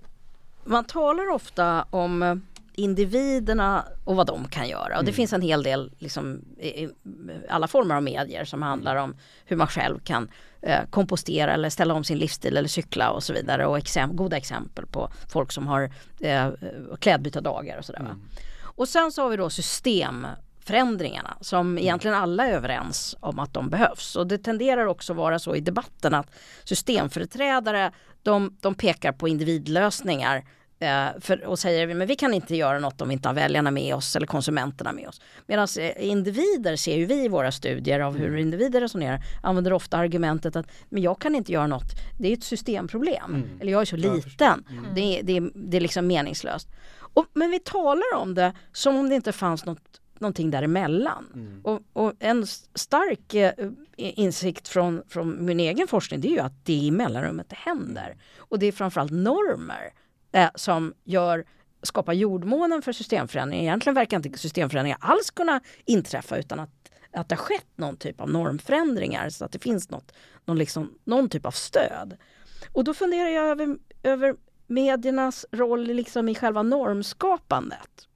[0.71, 2.35] man talar ofta om eh,
[2.75, 4.99] individerna och vad de kan göra.
[4.99, 5.15] Och det mm.
[5.15, 6.89] finns en hel del, liksom, i,
[7.49, 10.31] alla former av medier som handlar om hur man själv kan
[10.63, 13.67] eh, kompostera eller ställa om sin livsstil eller cykla och så vidare.
[13.67, 16.51] Och exem goda exempel på folk som har eh,
[17.01, 18.01] klädbytardagar och sådär.
[18.01, 18.21] Mm.
[18.61, 21.79] Och sen så har vi då systemförändringarna som mm.
[21.79, 24.17] egentligen alla är överens om att de behövs.
[24.17, 26.31] Och det tenderar också vara så i debatten att
[26.65, 30.45] systemföreträdare de, de pekar på individlösningar
[31.21, 33.95] för, och säger men vi kan inte göra något om vi inte har väljarna med
[33.95, 35.21] oss eller konsumenterna med oss.
[35.47, 38.41] Medan eh, individer ser ju vi i våra studier av hur mm.
[38.41, 42.45] individer resonerar använder ofta argumentet att men jag kan inte göra något, det är ett
[42.45, 43.35] systemproblem.
[43.35, 43.61] Mm.
[43.61, 44.85] Eller jag är så liten, mm.
[44.95, 46.69] det, det, det är liksom meningslöst.
[47.15, 51.27] Och, men vi talar om det som om det inte fanns något någonting däremellan.
[51.35, 51.61] Mm.
[51.65, 53.53] Och, och en stark eh,
[53.97, 57.57] insikt från, från min egen forskning det är ju att det är i mellanrummet det
[57.57, 58.17] händer.
[58.39, 59.93] Och det är framförallt normer
[60.33, 61.45] eh, som gör
[61.83, 63.63] skapar jordmånen för systemförändringar.
[63.63, 66.71] Egentligen verkar inte systemförändringar alls kunna inträffa utan att,
[67.13, 70.13] att det har skett någon typ av normförändringar så att det finns något,
[70.45, 72.17] någon, liksom, någon typ av stöd.
[72.73, 78.09] Och då funderar jag över, över mediernas roll liksom i själva normskapandet.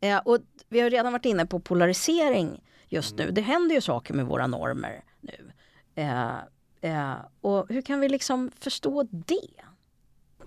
[0.00, 0.38] Eh, och
[0.68, 3.30] vi har redan varit inne på polarisering just nu.
[3.30, 5.52] Det händer ju saker med våra normer nu.
[5.94, 6.36] Eh,
[6.80, 9.62] eh, och hur kan vi liksom förstå det?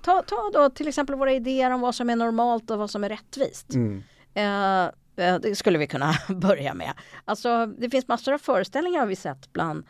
[0.05, 3.03] Ta, ta då till exempel våra idéer om vad som är normalt och vad som
[3.03, 3.73] är rättvist.
[3.73, 4.03] Mm.
[4.33, 6.93] Eh, eh det skulle vi kunna börja med.
[7.25, 9.85] Alltså det finns massor av föreställningar har vi sett bland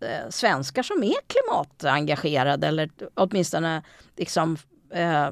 [0.00, 3.82] eh, svenskar som är klimatengagerade eller åtminstone
[4.16, 4.56] liksom
[4.90, 5.30] eh,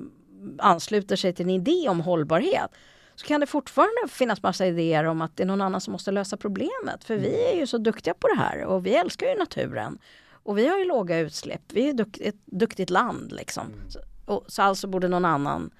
[0.58, 2.70] ansluter sig till en idé om hållbarhet
[3.14, 6.10] så kan det fortfarande finnas massa idéer om att det är någon annan som måste
[6.10, 7.04] lösa problemet.
[7.04, 9.98] För vi är ju så duktiga på det här och vi älskar ju naturen.
[10.44, 13.66] Och vi har ju låga utsläpp, vi är dukt, ett duktigt land liksom.
[13.66, 14.11] Mm.
[14.26, 15.70] Så, och, så alltså borde någon annan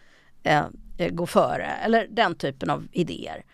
[0.43, 0.65] eh,
[0.99, 3.45] eh, gå före, eller den typen av idéer.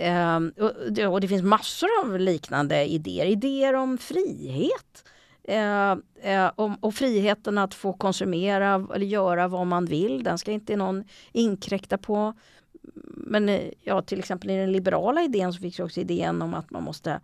[0.00, 5.04] Eh, och, det, och, det, finns massor av liknande idéer, idéer om frihet.
[5.48, 10.52] Ehm, eh, eh, och friheten att få konsumera eller göra vad man vill, den ska
[10.52, 12.34] inte någon inkräkta på
[13.04, 16.70] men eh, ja, till exempel i den liberala idén så finns också idén om att
[16.70, 17.20] man måste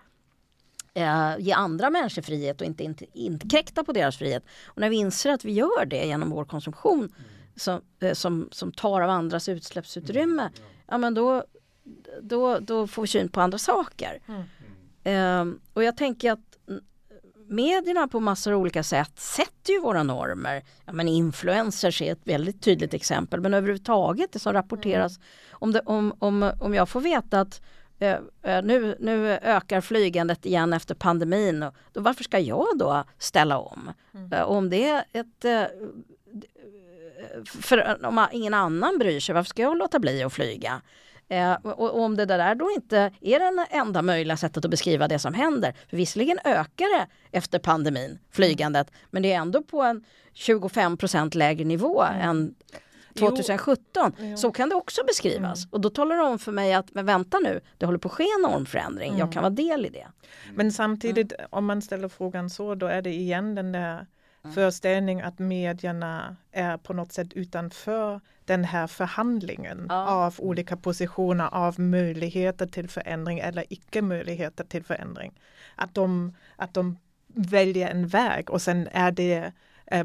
[0.95, 4.45] eh, ge andra människor frihet och inte, inkräkta på deras frihet.
[4.67, 7.13] Och när vi inser att vi gör det genom vår konsumtion mm.
[7.57, 10.53] som, eh, som, som tar av andras utsläppsutrymme, mm.
[10.57, 10.63] ja.
[10.89, 10.99] ja.
[10.99, 11.45] men då,
[12.23, 14.19] då, då får vi syn på andra saker.
[14.27, 14.45] Mm.
[15.05, 16.55] Eh, och jag tänker att
[17.49, 20.63] medierna på massor av olika sätt sätter ju våra normer.
[20.85, 25.29] Ja, men influencers är ett väldigt tydligt exempel men överhuvudtaget det som rapporteras mm.
[25.51, 27.61] om, det, om, om, om jag får veta att
[28.63, 31.63] nu, nu ökar flygandet igen efter pandemin.
[31.63, 33.93] Och då, varför ska jag då ställa om?
[34.15, 34.33] Mm.
[34.33, 35.65] Eh, om det är ett eh,
[37.45, 40.83] för om ingen annan bryr sig, varför ska jag låta bli att flyga?
[41.29, 45.19] Eh, och, om det där då inte är det enda möjliga sättet att beskriva det
[45.19, 47.07] som händer, för visserligen ökar det
[47.39, 52.21] efter pandemin, flygandet, men det är ändå på en 25% lägre nivå mm.
[52.21, 52.55] än
[53.19, 54.13] 2017.
[54.19, 54.37] Jo.
[54.37, 55.65] Så kan det också beskrivas.
[55.65, 55.69] Mm.
[55.71, 58.15] Och då talar det om för mig att, men vänta nu, det håller på att
[58.15, 59.09] ske en normförändring.
[59.09, 59.19] Mm.
[59.19, 60.07] Jag kan vara del i det.
[60.55, 61.47] Men samtidigt, mm.
[61.51, 64.07] om man ställer frågan så, då är det igen den där
[64.45, 64.55] mm.
[64.55, 70.07] föreställning att medierna är på något sätt utanför den här förhandlingen ja.
[70.07, 75.41] av olika positioner av möjligheter till förändring eller icke möjligheter till förändring.
[75.77, 79.53] Att de, att de väljer en väg och sen är det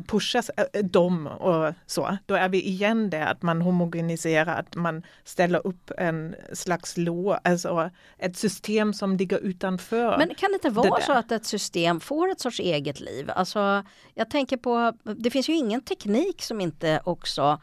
[0.08, 5.04] pushas eh, dem och så, då är vi igen där att man homogeniserar, att man
[5.24, 10.18] ställer upp en slags lå, alltså ett system som ligger utanför.
[10.18, 13.32] Men kan det inte vara det så att ett system får ett sorts eget liv?
[13.36, 17.62] Alltså, jag tänker på, det finns ju ingen teknik som inte också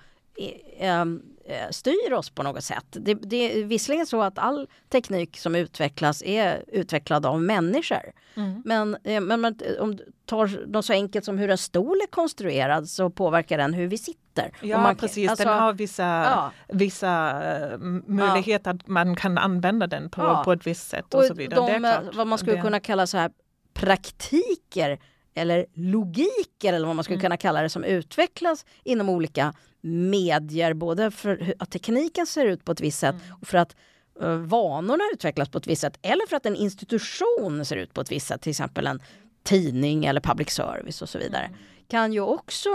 [0.80, 1.35] um, Eh,
[1.70, 2.84] styr oss på något sätt.
[2.90, 8.12] Det, det är visserligen så att all teknik som utvecklas är utvecklad av människor.
[8.34, 8.62] Mm.
[8.64, 9.44] Men, eh, men
[9.80, 13.74] om du tar något så enkelt som hur en stol är konstruerad så påverkar den
[13.74, 14.52] hur vi sitter.
[14.60, 16.52] Ja man, precis, alltså, den har vissa, ja.
[16.68, 17.40] vissa
[17.74, 18.74] uh, möjligheter ja.
[18.74, 20.42] att man kan använda den på, ja.
[20.44, 21.14] på ett visst sätt.
[21.14, 21.78] Och, och så vidare.
[21.78, 22.62] De, vad man skulle det.
[22.62, 23.30] kunna kalla så här
[23.74, 24.98] praktiker
[25.34, 27.22] eller logiker eller vad man skulle mm.
[27.22, 29.54] kunna kalla det som utvecklas inom olika
[29.86, 30.74] medier.
[30.74, 33.36] Både för att tekniken ser ut på ett visst sätt mm.
[33.40, 33.76] och för att
[34.22, 35.98] uh, vanorna utvecklas på ett visst sätt.
[36.02, 38.40] Eller för att en institution ser ut på ett visst sätt.
[38.40, 39.02] Till exempel en
[39.42, 41.44] tidning eller public service och så vidare.
[41.44, 41.58] Mm.
[41.88, 42.70] Kan ju också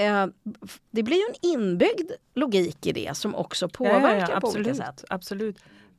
[0.00, 0.26] uh,
[0.90, 4.48] det blir ju en inbyggd logik i det som också påverkar ja, ja, ja, på
[4.48, 5.04] olika sätt.
[5.08, 5.56] Absolut.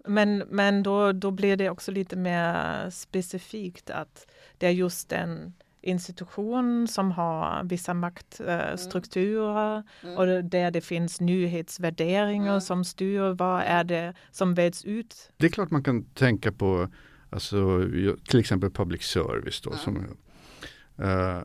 [0.07, 5.53] Men, men då, då blir det också lite mer specifikt att det är just den
[5.81, 10.17] institution som har vissa maktstrukturer mm.
[10.17, 12.61] och där det finns nyhetsvärderingar mm.
[12.61, 15.31] som styr vad är det som väljs ut.
[15.37, 16.87] Det är klart man kan tänka på
[17.29, 17.89] alltså,
[18.29, 19.61] till exempel public service.
[19.61, 21.41] Då, som, uh,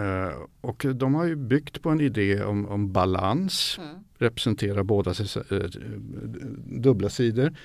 [0.00, 3.96] uh, och de har ju byggt på en idé om, om balans, mm.
[4.18, 5.58] representera båda uh,
[6.80, 7.56] dubbla sidor.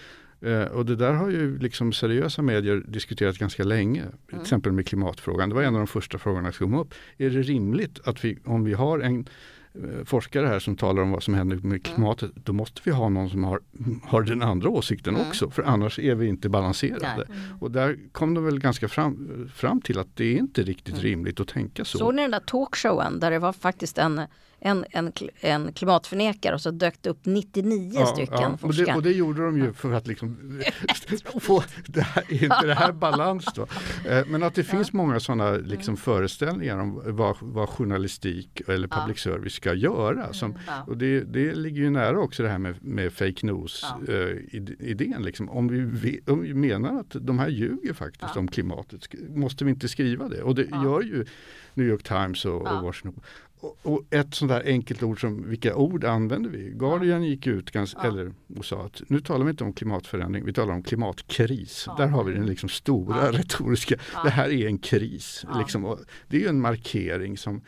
[0.42, 4.02] Eh, och det där har ju liksom seriösa medier diskuterat ganska länge.
[4.02, 4.14] Mm.
[4.30, 5.50] Till exempel med klimatfrågan.
[5.50, 6.94] Det var en av de första frågorna som kom upp.
[7.18, 9.30] Är det rimligt att vi, om vi har en
[9.74, 11.80] Eh, forskare här som talar om vad som händer med mm.
[11.80, 12.44] klimatet, mm.
[12.46, 13.60] då måste vi ha någon som har,
[14.04, 15.28] har den andra åsikten mm.
[15.28, 17.24] också, för annars är vi inte balanserade.
[17.24, 17.58] Mm.
[17.60, 21.04] Och där kom de väl ganska fram, fram till att det är inte riktigt mm.
[21.04, 21.98] rimligt att tänka så.
[21.98, 24.22] Såg ni den där talkshowen där det var faktiskt en
[24.62, 28.86] en, en, en klimatförnekare och så dök det upp 99 ja, stycken ja, forskare.
[28.86, 30.62] Och det, och det, gjorde de ju för att liksom
[31.40, 33.62] få det här, inte det här balans då.
[34.10, 39.20] Eh, men att det finns många sådana liksom föreställningar om vad, vad journalistik eller public
[39.20, 40.34] service ska göra.
[40.34, 45.14] Som, och det, det ligger ju nära också det här med, med fake news-idén.
[45.14, 45.50] Eh, liksom.
[45.50, 45.68] Om,
[46.02, 50.30] vi, om vi menar att de här ljuger faktiskt om klimatet, måste vi inte skriva
[50.30, 50.42] det?
[50.42, 51.26] Och det gör ju
[51.74, 53.24] New York Times och, och Washington
[53.62, 56.72] och ett sånt där enkelt ord som vilka ord använder vi?
[56.76, 58.08] Guardian gick ut ganska, ja.
[58.08, 61.84] eller, och sa att nu talar vi inte om klimatförändring, vi talar om klimatkris.
[61.88, 61.96] Ja.
[61.98, 63.32] Där har vi den liksom stora ja.
[63.32, 65.46] retoriska, det här är en kris.
[65.58, 67.62] Liksom, det är en markering som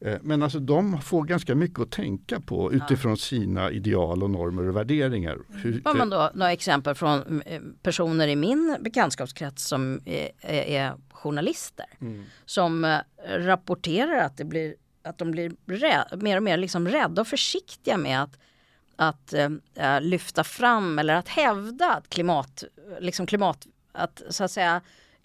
[0.00, 4.68] eh, men alltså de får ganska mycket att tänka på utifrån sina ideal och normer
[4.68, 5.38] och värderingar.
[5.48, 10.94] Hur, Har man då några exempel från eh, personer i min bekantskapskrets som är, är
[11.10, 12.24] journalister mm.
[12.44, 14.74] som eh, rapporterar att det blir
[15.08, 18.38] att de blir rädd, mer och mer liksom rädda och försiktiga med att,
[18.96, 19.32] att
[19.74, 22.64] äh, lyfta fram eller att hävda att klimat,
[23.00, 24.80] liksom klimat, att så att säga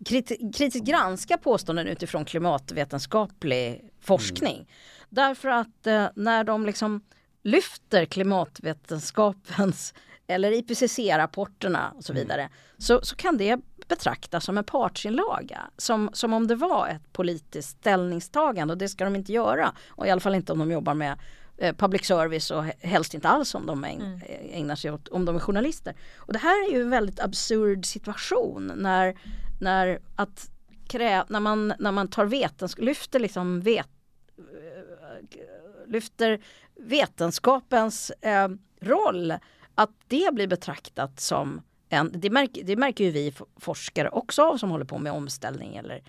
[0.05, 4.55] kriti kritiskt granska påståenden utifrån klimatvetenskaplig forskning.
[4.55, 4.67] Mm.
[5.09, 7.01] Därför att äh, när de liksom
[7.43, 9.93] lyfter klimatvetenskapens
[10.27, 12.23] eller IPCC-rapporterna och så mm.
[12.23, 12.53] vidare mm.
[12.77, 13.59] så, så kan det
[13.95, 15.61] betraktas som en partsinlaga.
[15.77, 19.73] Som, som om det var ett politiskt ställningstagande och det ska de inte göra.
[19.87, 21.19] Och i alla fall inte om de jobbar med
[21.57, 24.21] eh, public service och helst inte alls om de mm.
[24.51, 25.95] ägnar sig åt, om de är journalister.
[26.17, 29.15] Och det här är ju en väldigt absurd situation när,
[29.61, 30.49] när, att
[30.87, 33.89] krä, när, man, när man tar vetenskap, lyfter liksom vet,
[34.37, 36.41] eh, lyfter
[36.75, 38.47] vetenskapens eh,
[38.81, 39.33] roll,
[39.75, 41.61] att det blir betraktat som
[41.93, 45.75] en, det, märker, det märker ju vi forskare också av som håller på med omställning
[45.75, 46.03] eller,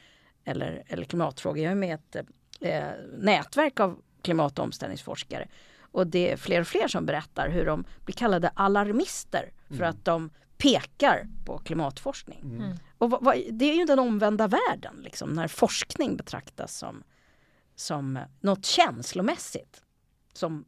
[0.44, 1.62] eller, eller klimatfrågor.
[1.62, 2.26] Jag är med i ett
[2.60, 5.48] eh, nätverk av klimat och omställningsforskare.
[5.80, 9.90] Och det är fler och fler som berättar hur de blir kallade alarmister för mm.
[9.90, 12.40] att de pekar på klimatforskning.
[12.40, 12.62] Mm.
[12.62, 12.76] mm.
[12.98, 17.02] Och vad, vad, det är ju den omvända världen liksom, när forskning betraktas som,
[17.74, 19.82] som något känslomässigt
[20.32, 20.64] som,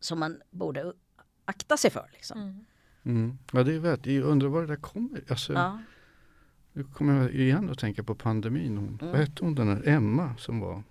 [0.00, 0.92] som man borde
[1.44, 2.10] akta sig för.
[2.12, 2.40] Liksom.
[2.40, 2.64] Mm.
[3.06, 3.38] Mm.
[3.52, 5.20] Ja det är väldigt, jag undrar var det där kommer.
[5.28, 5.78] Alltså, ja.
[6.72, 8.76] Nu kommer jag igen att tänka på pandemin.
[8.76, 9.12] Hon, mm.
[9.12, 10.82] Vad hette hon den där Emma som var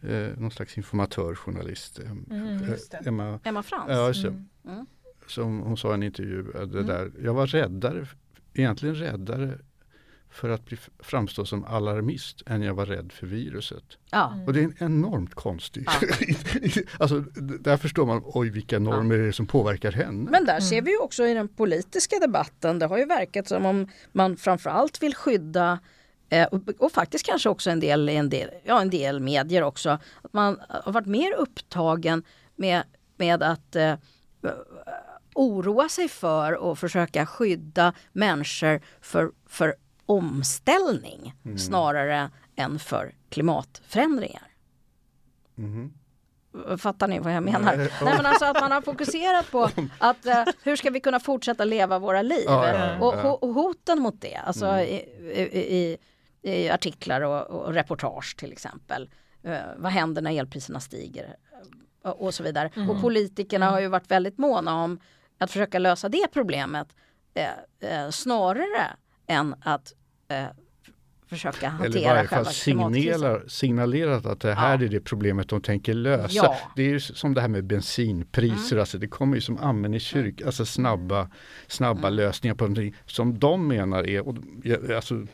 [0.00, 1.98] eh, någon slags informatörjournalist.
[1.98, 3.84] Mm, eh, Emma, Emma Frans.
[3.88, 4.86] Ja, just mm.
[5.26, 6.42] Som hon sa i en intervju.
[6.42, 6.86] Det mm.
[6.86, 8.06] där, jag var räddare,
[8.54, 9.58] egentligen räddare
[10.32, 13.84] för att bli, framstå som alarmist än jag var rädd för viruset.
[14.10, 14.34] Ja.
[14.46, 15.86] Och det är en enormt konstig.
[15.86, 15.92] Ja.
[16.98, 17.20] alltså,
[17.60, 19.22] där förstår man, oj vilka normer ja.
[19.22, 20.30] är det som påverkar henne.
[20.30, 23.88] Men där ser vi också i den politiska debatten, det har ju verkat som om
[24.12, 25.78] man framförallt vill skydda
[26.28, 29.90] eh, och, och, faktiskt kanske också en del, en, del, ja, en del medier också,
[30.22, 32.22] att man har varit mer upptagen
[32.56, 32.82] med,
[33.16, 33.94] med att eh,
[35.34, 39.74] oroa sig för och försöka skydda människor för, för
[40.06, 41.58] omställning mm.
[41.58, 44.52] snarare än för klimatförändringar.
[45.58, 45.92] Mm.
[46.78, 47.76] Fattar ni vad jag menar?
[47.76, 51.64] Nej, men alltså att man har fokuserat på att uh, hur ska vi kunna fortsätta
[51.64, 52.44] leva våra liv?
[52.46, 54.86] Ja, ja, och, och, hoten mot det, alltså mm.
[54.86, 54.96] i,
[55.42, 55.98] i,
[56.42, 59.10] i, artiklar och, och, reportage till exempel.
[59.46, 61.36] Uh, vad händer när elpriserna stiger?
[62.04, 62.70] Uh, och så vidare.
[62.76, 62.90] Mm.
[62.90, 65.00] Och politikerna har ju varit väldigt måna om
[65.38, 66.88] att försöka lösa det problemet
[68.10, 68.96] snarare
[69.32, 69.92] än att
[70.28, 70.46] eh,
[71.32, 74.84] försöka hantera Eller i varje fall signaler, signalerat att det här ja.
[74.84, 76.34] är det problemet de tänker lösa.
[76.34, 76.56] Ja.
[76.76, 78.80] Det är ju som det här med bensinpriser, mm.
[78.80, 80.48] alltså det kommer ju som amen i kyrk, mm.
[80.48, 81.30] alltså snabba,
[81.66, 82.14] snabba mm.
[82.14, 84.36] lösningar på någonting som de menar är, och,
[84.96, 85.28] alltså, mm.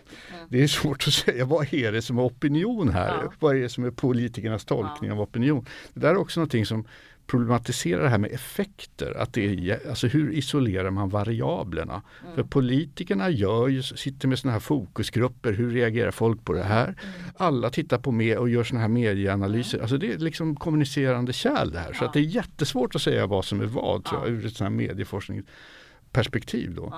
[0.48, 3.22] det är svårt att säga, vad är det som är opinion här?
[3.22, 3.32] Ja.
[3.38, 5.66] Vad är det som är politikernas tolkning av opinion?
[5.94, 6.84] Det där är också någonting som
[7.28, 9.16] problematisera det här med effekter.
[9.18, 12.02] Att det är, alltså hur isolerar man variablerna?
[12.22, 12.34] Mm.
[12.34, 15.52] För politikerna gör ju, sitter med sådana här fokusgrupper.
[15.52, 16.84] Hur reagerar folk på det här?
[16.84, 16.98] Mm.
[17.36, 19.78] Alla tittar på med och gör sådana här medieanalyser.
[19.78, 19.82] Mm.
[19.84, 21.92] Alltså det är liksom kommunicerande kärl det här.
[21.92, 24.56] Så att det är jättesvårt att säga vad som är vad tror jag, ur ett
[24.56, 26.74] sådant här medieforskningsperspektiv.
[26.74, 26.94] Då.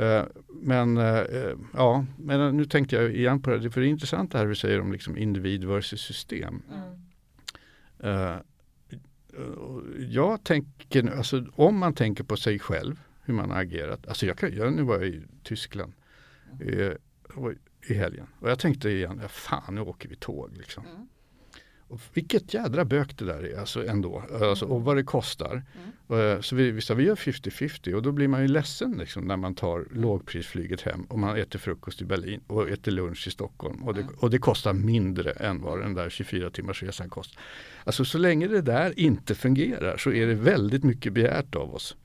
[0.00, 1.24] Uh, men uh,
[1.74, 4.54] ja, men nu tänkte jag igen på det, för det är intressant det här vi
[4.54, 6.62] säger om liksom individ versus system.
[9.98, 14.06] Jag tänker, alltså, om man tänker på sig själv, hur man har agerat.
[14.08, 15.92] Alltså jag, kan, jag, nu var jag i Tyskland
[16.60, 16.92] eh,
[17.86, 20.56] i helgen och jag tänkte igen, ja, fan nu åker vi tåg.
[20.56, 20.86] Liksom.
[20.86, 21.08] Mm.
[21.78, 24.24] Och vilket jädra bök det där är alltså ändå.
[24.42, 25.50] Alltså, och vad det kostar.
[25.50, 25.90] Mm.
[26.40, 29.36] Så vi, vi, så vi gör 50-50 och då blir man ju ledsen liksom, när
[29.36, 33.82] man tar lågprisflyget hem och man äter frukost i Berlin och äter lunch i Stockholm.
[33.82, 34.14] Och det, mm.
[34.18, 37.42] och det kostar mindre än vad den där 24 timmars resan kostar.
[37.84, 41.96] Alltså så länge det där inte fungerar så är det väldigt mycket begärt av oss.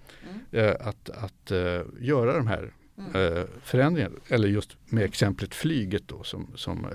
[0.52, 0.66] Mm.
[0.66, 2.74] Eh, att, att uh, göra de här
[3.16, 4.16] uh, förändringarna.
[4.28, 6.88] Eller just med exemplet flyget då som, som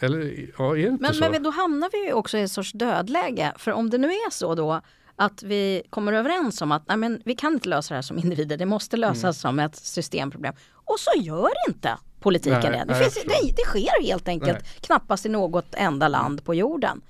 [0.00, 1.30] eller ja, men?
[1.32, 3.52] Men då hamnar vi ju också i en sorts dödläge.
[3.56, 4.80] För om det nu är så då
[5.20, 8.18] att vi kommer överens om att nej, men vi kan inte lösa det här som
[8.18, 9.32] individer, det måste lösas mm.
[9.32, 10.54] som ett systemproblem.
[10.72, 12.84] Och så gör inte politiken nej, det.
[12.84, 14.62] Det, finns, det, det, sker helt enkelt nej.
[14.80, 17.00] knappast i något enda land på jorden.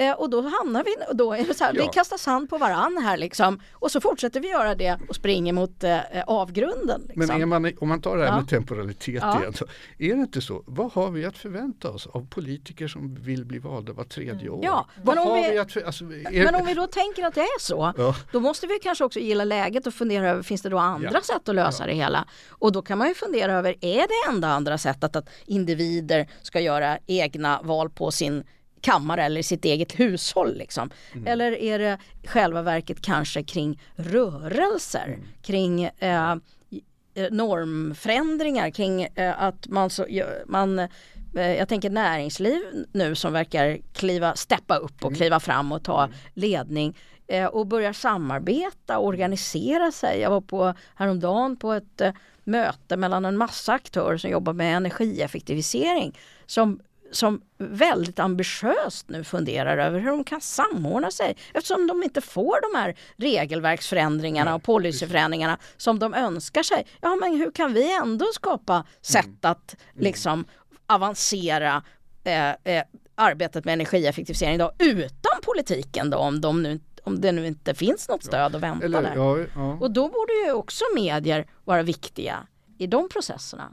[0.00, 1.82] Eh, och då hamnar vi, då är det så här, ja.
[1.82, 3.60] vi kastar sand på varann här liksom.
[3.72, 7.02] Och så fortsätter vi göra det och springer mot eh, avgrunden.
[7.08, 7.38] Liksom.
[7.38, 8.36] Men man, om man tar det här ja.
[8.36, 9.40] med temporalitet ja.
[9.40, 9.52] igen.
[9.54, 9.64] Så
[9.98, 10.62] är det inte så?
[10.66, 14.64] Vad har vi att förvänta oss av politiker som vill bli valda var tredje år?
[14.64, 17.60] Ja, men om, vi, att, alltså, är, men om vi då tänker att det är
[17.60, 17.92] så.
[17.96, 18.14] Ja.
[18.32, 21.48] Då måste vi kanske också gilla läget och fundera över, finns det då andra sätt
[21.48, 22.24] att lösa det hela?
[22.48, 26.60] Och då kan man ju fundera över, är det enda andra sättet att individer ska
[26.60, 28.44] göra egna val på sin
[28.80, 30.56] kammare eller sitt eget hushåll.
[30.56, 30.90] Liksom.
[31.12, 31.26] Mm.
[31.26, 35.20] Eller är det själva verket kanske kring rörelser, mm.
[35.42, 40.06] kring eh, eh, normförändringar, kring eh, att man, så,
[40.46, 40.88] man eh,
[41.34, 42.62] jag tänker näringsliv
[42.92, 45.16] nu som verkar kliva, steppa upp och mm.
[45.16, 46.16] kliva fram och ta mm.
[46.34, 50.20] ledning eh, och börja samarbeta och organisera sig.
[50.20, 52.12] Jag var på häromdagen på ett eh,
[52.44, 59.78] möte mellan en massa aktörer som jobbar med energieffektivisering som som väldigt ambitiöst nu funderar
[59.78, 65.58] över hur de kan samordna sig eftersom de inte får de här regelverksförändringarna och policyförändringarna
[65.76, 66.86] som de önskar sig.
[67.00, 69.38] Ja men hur kan vi ändå skapa sätt mm.
[69.40, 70.04] att mm.
[70.04, 70.44] liksom
[70.86, 71.82] avancera
[72.24, 77.46] eh, eh, arbetet med energieffektivisering då, utan politiken då om, de nu, om det nu
[77.46, 79.14] inte finns något stöd att vänta Eller, där.
[79.16, 79.78] Ja, ja.
[79.80, 82.46] Och då borde ju också medier vara viktiga
[82.78, 83.72] i de processerna.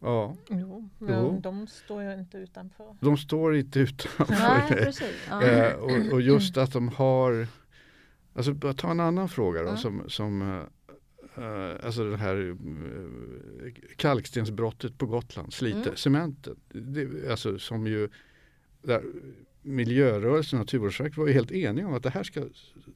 [0.00, 0.36] Ja.
[0.48, 1.40] Jo, men jo.
[1.42, 2.96] de står ju inte utanför.
[3.00, 4.26] De står inte utanför.
[4.30, 5.26] Nej, precis.
[5.28, 5.42] Ja.
[5.42, 7.46] Eh, och, och, just att de har,
[8.34, 9.76] alltså ta en annan fråga då, ja.
[9.76, 10.42] som, som
[11.38, 12.56] uh, alltså det här uh,
[13.96, 15.96] kalkstensbrottet på Gotland, Slite, mm.
[15.96, 16.56] cementen.
[16.68, 18.08] Det, alltså som ju
[18.82, 19.02] där,
[19.62, 22.40] miljörörelsen och Naturvårdsverket var ju helt eniga om att det här ska,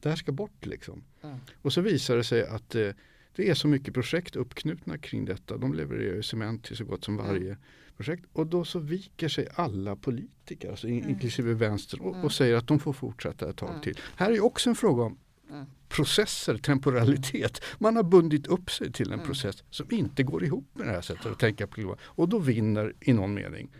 [0.00, 0.66] det här ska bort.
[0.66, 1.04] Liksom.
[1.22, 1.36] Mm.
[1.62, 2.92] Och så visar det sig att uh,
[3.36, 5.56] det är så mycket projekt uppknutna kring detta.
[5.56, 7.58] De levererar ju cement till så gott som varje mm.
[7.96, 8.24] projekt.
[8.32, 11.08] Och då så viker sig alla politiker, alltså mm.
[11.08, 13.98] inklusive vänster och, och, säger att de får fortsätta ett tag till.
[14.16, 15.18] Här är också en fråga om
[15.50, 15.66] mm.
[15.88, 17.62] processer, temporalitet.
[17.78, 19.26] Man har bundit upp sig till en mm.
[19.26, 21.96] process som inte går ihop med det här sättet att tänka på.
[22.02, 23.70] Och då vinner i någon mening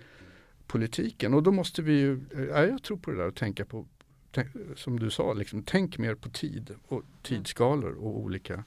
[0.71, 1.35] politiken.
[1.35, 3.87] Och då måste vi ju, ja, jag tror på det där att tänka på,
[4.77, 8.65] som du sa, liksom, tänk mer på tid och tidsskalor och olika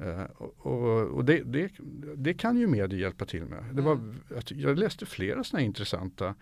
[0.00, 1.70] Uh, och, och det, det,
[2.16, 3.64] det, kan ju medier hjälpa till med.
[3.72, 4.16] Det var, mm.
[4.46, 6.34] jag läste flera sådana intressanta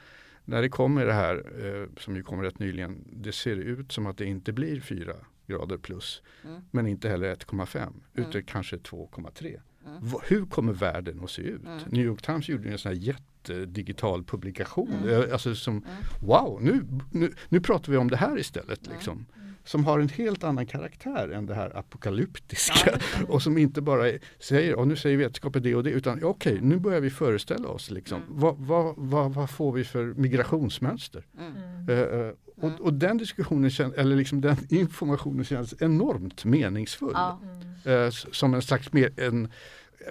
[0.49, 1.37] när det kommer det här
[1.67, 3.05] eh, som ju kommer rätt nyligen.
[3.13, 5.15] Det ser ut som att det inte blir 4
[5.47, 6.23] grader plus.
[6.45, 6.61] Mm.
[6.71, 7.93] Men inte heller 1,5 mm.
[8.15, 9.61] utan kanske 2,3.
[9.87, 10.13] Mm.
[10.23, 11.65] Hur kommer världen att se ut?
[11.65, 11.79] Mm.
[11.87, 14.93] New York Times gjorde en sån här jättedigital publikation.
[15.03, 15.23] Mm.
[15.23, 15.85] Eh, alltså som.
[16.21, 18.87] Wow, nu, nu, nu pratar vi om det här istället.
[18.87, 19.27] Liksom
[19.69, 22.91] som har en helt annan karaktär än det här apokalyptiska.
[22.93, 26.53] Ja, och som inte bara säger, och nu säger vetenskapen det och det, utan okej,
[26.53, 28.41] okay, nu börjar vi föreställa oss liksom, mm.
[28.41, 31.27] vad, vad, vad, vad, får vi för migrationsmönster?
[31.39, 31.89] Mm.
[31.89, 37.13] Uh, och, och, den diskussionen, eller liksom den informationen känns enormt meningsfull.
[37.15, 37.41] Ja.
[37.85, 38.03] Mm.
[38.05, 39.49] Uh, som en slags mer, en,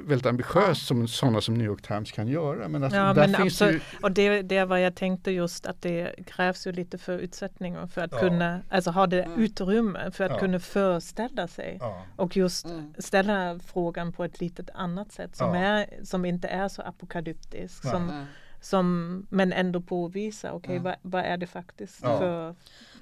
[0.01, 2.67] väldigt ambitiöst som sådana som New York Times kan göra.
[2.67, 3.97] Men, alltså, ja, men absolut, ju...
[4.01, 8.11] och det, det var jag tänkte just att det krävs ju lite förutsättningar för att
[8.11, 8.19] ja.
[8.19, 9.39] kunna alltså ha det mm.
[9.39, 10.39] utrymme för att ja.
[10.39, 12.05] kunna föreställa sig ja.
[12.15, 12.93] och just mm.
[12.97, 17.81] ställa frågan på ett lite annat sätt som, är, som inte är så apokalyptisk.
[17.81, 18.25] Som, mm.
[18.61, 22.55] som, men ändå påvisa, okej okay, vad, vad, är det faktiskt för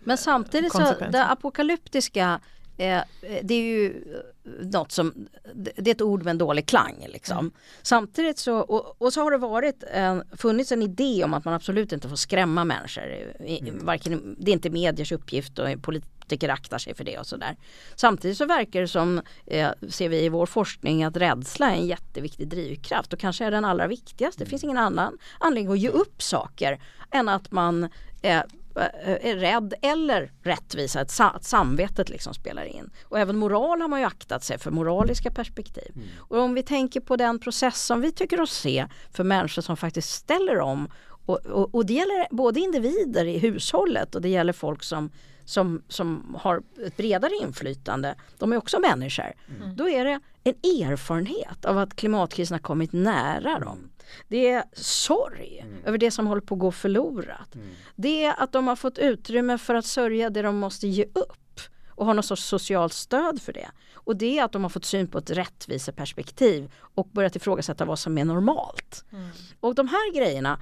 [0.04, 2.40] Men samtidigt så det apokalyptiska
[2.78, 3.02] Eh,
[3.44, 7.38] det är ju eh, något som, det är ett ord med en dålig klang liksom.
[7.38, 7.52] Mm.
[7.82, 11.54] Samtidigt så, och, och, så har det varit en, funnits en idé om att man
[11.54, 13.04] absolut inte får skrämma människor.
[13.40, 13.86] Mm.
[13.86, 17.56] Varken, det är inte mediers uppgift och politiker aktar sig för det och sådär.
[17.96, 21.88] Samtidigt så verkar det som, eh, ser vi i vår forskning, att rädsla är en
[21.88, 24.44] jätteviktig drivkraft och kanske är den allra viktigaste.
[24.44, 27.90] Det finns ingen annan anledning att ge upp saker än att man
[28.26, 28.42] Eh,
[28.76, 32.90] är rädd eller rättvisa, att, samvetet liksom spelar in.
[33.04, 35.92] Och även moral har man ju aktat sig för moraliska perspektiv.
[35.96, 36.08] Mm.
[36.18, 39.78] Och om vi tänker på den process som vi tycker oss se för människor som
[39.78, 40.90] faktiskt ställer om
[41.26, 45.12] och, och, och det gäller både individer i hushållet och det gäller folk som
[45.46, 49.34] som, som har ett bredare inflytande, de är också människor.
[49.58, 49.76] Mm.
[49.76, 53.90] Då är det en erfarenhet av att klimatkrisen har kommit nära dem.
[54.28, 55.86] Det är sorg mm.
[55.86, 57.56] över det som håller på att gå förlorat.
[57.56, 57.68] Mm.
[57.96, 61.60] Det är att de har fått utrymme för att sörja det de måste ge upp
[61.90, 63.68] och ha någon sorts socialt stöd för det.
[63.94, 68.00] Och det är att de har fått syn på ett rättviseperspektiv och börjat ifrågasätta vad
[68.00, 69.06] som är normalt.
[69.12, 69.30] Mm.
[69.60, 70.62] Och de här grejerna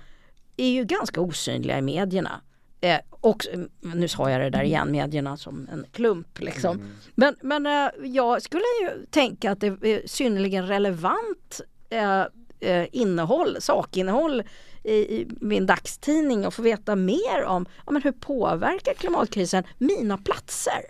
[0.57, 2.41] är ju ganska osynliga i medierna.
[2.81, 3.47] Eh, och
[3.81, 6.75] nu sa jag det där igen, medierna som en klump liksom.
[6.75, 6.95] Mm.
[7.15, 12.23] Men, men eh, jag skulle ju tänka att det är synnerligen relevant eh,
[12.63, 14.43] eh, innehåll, sakinnehåll
[14.83, 20.17] i, i, min dagstidning och få veta mer om ja, men hur påverkar klimatkrisen mina
[20.17, 20.81] platser.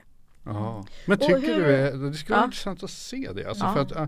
[0.44, 0.86] Ja.
[1.06, 3.46] Men tycker hur, du, det skulle vara intressant att se det.
[3.46, 3.74] Alltså ja.
[3.74, 4.06] för att, uh,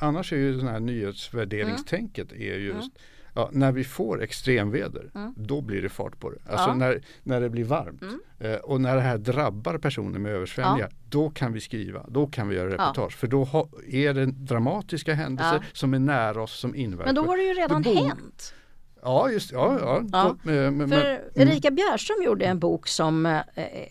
[0.00, 2.90] annars är ju det här nyhetsvärderingstänket är just.
[3.38, 5.34] Ja, när vi får extremväder, mm.
[5.36, 6.38] då blir det fart på det.
[6.46, 6.74] Alltså ja.
[6.74, 8.20] när, när det blir varmt mm.
[8.38, 10.96] eh, och när det här drabbar personer med översvämningar, ja.
[11.08, 13.16] då kan vi skriva, då kan vi göra reportage.
[13.16, 17.06] För då ha, är det dramatiska händelser som är nära oss som inverkar.
[17.06, 18.54] Men då har det ju redan då, hänt.
[19.02, 19.78] Ja, just ja.
[19.80, 20.02] ja.
[20.12, 20.52] ja.
[20.52, 21.48] Eh, men, för mm.
[21.48, 23.42] Erika Bjärström gjorde en bok som eh,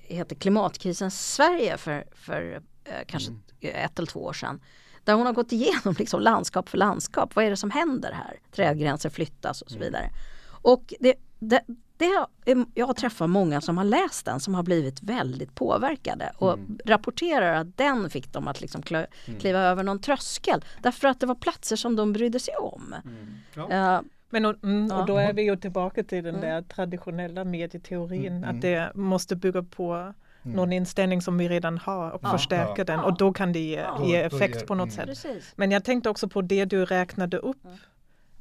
[0.04, 3.42] heter Klimatkrisen Sverige för, för eh, kanske mm.
[3.86, 4.60] ett eller två år sedan.
[5.08, 7.36] Där hon har gått igenom liksom landskap för landskap.
[7.36, 8.40] Vad är det som händer här?
[8.52, 9.86] Trädgränser flyttas och så mm.
[9.86, 10.10] vidare.
[10.62, 11.62] Och det, det,
[11.98, 12.28] det,
[12.74, 16.80] jag har träffat många som har läst den som har blivit väldigt påverkade och mm.
[16.86, 19.06] rapporterar att den fick dem att liksom mm.
[19.40, 19.72] kliva mm.
[19.72, 20.66] över någon tröskel.
[20.82, 22.96] Därför att det var platser som de brydde sig om.
[23.06, 23.38] Mm.
[23.54, 23.98] Ja.
[23.98, 28.44] Uh, men och, mm, och, då är vi ju tillbaka till den där traditionella medieteorin
[28.44, 30.14] att det måste bygga på
[30.48, 30.56] mm.
[30.56, 32.84] någon inställning som vi redan har och ja, förstärka ja.
[32.84, 34.06] den och då kan det ge, ja.
[34.06, 34.96] ge effekt på något mm.
[34.96, 35.06] sätt.
[35.06, 35.54] Precis.
[35.56, 37.68] Men jag tänkte också på det du räknade upp.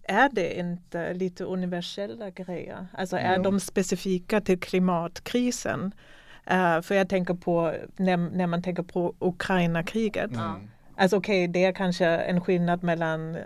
[0.03, 2.87] Är det inte lite universella grejer?
[2.93, 5.95] Alltså är de specifika till klimatkrisen?
[6.51, 10.33] Uh, för jag tänker på när, när man tänker på Ukraina-kriget.
[10.33, 10.69] Mm.
[10.97, 13.39] Alltså okej, okay, det är kanske en skillnad mellan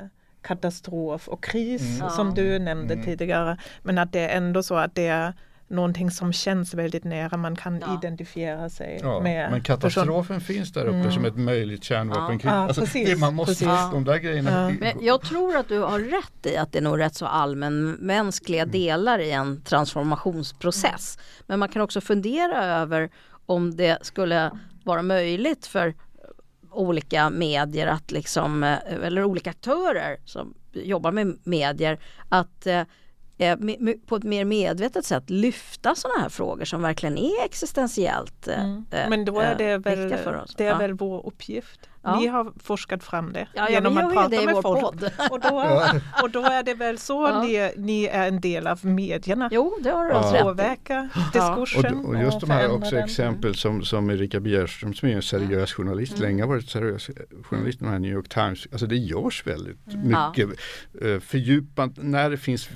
[0.42, 2.10] katastrof och kris mm.
[2.10, 3.06] som du nämnde mm.
[3.06, 3.58] tidigare.
[3.82, 5.32] Men att det är ändå så att det är
[5.70, 7.98] någonting som känns väldigt nära, man kan ja.
[7.98, 9.50] identifiera sig ja, med.
[9.50, 10.40] Men katastrofen person.
[10.40, 11.12] finns där uppe mm.
[11.12, 12.52] som ett möjligt kärnvapenkrig.
[12.52, 12.56] Ja.
[12.56, 13.90] Alltså, precis, man måste, precis.
[13.92, 14.72] de där grejerna.
[14.80, 18.62] Men jag tror att du har rätt i att det är nog rätt så allmänmänskliga
[18.62, 18.72] mm.
[18.72, 21.18] delar i en transformationsprocess.
[21.46, 23.10] Men man kan också fundera över
[23.46, 24.50] om det skulle
[24.84, 25.94] vara möjligt för
[26.70, 28.62] olika medier att liksom,
[29.02, 31.98] eller olika aktörer som jobbar med medier
[32.28, 32.66] att
[33.40, 33.56] eh, eh,
[34.06, 38.84] på ett mer medvetet sätt lyfta sådana här frågor som verkligen är existentiellt eh, mm.
[38.90, 40.08] Men då är det väl.
[40.56, 40.78] Det är ja.
[40.78, 41.80] väl vår uppgift.
[42.02, 42.20] Ja.
[42.20, 44.80] Ni har forskat fram det ja, genom att prata med folk.
[44.80, 45.10] Podd.
[45.30, 45.82] Och då,
[46.22, 47.42] och då är det väl så ja.
[47.42, 49.48] ni, ni är en del av medierna.
[49.52, 50.42] Jo, det har du ja.
[50.42, 51.98] Påverka diskursen.
[51.98, 53.04] Och, och just de här också den.
[53.04, 56.22] exempel som, som Erika Bjerström som är en seriös journalist, mm.
[56.22, 57.10] länge varit seriös
[57.42, 58.66] journalist med New York Times.
[58.72, 60.06] Alltså det görs väldigt mm.
[60.06, 60.60] mycket
[61.04, 62.68] uh, fördjupat, när det finns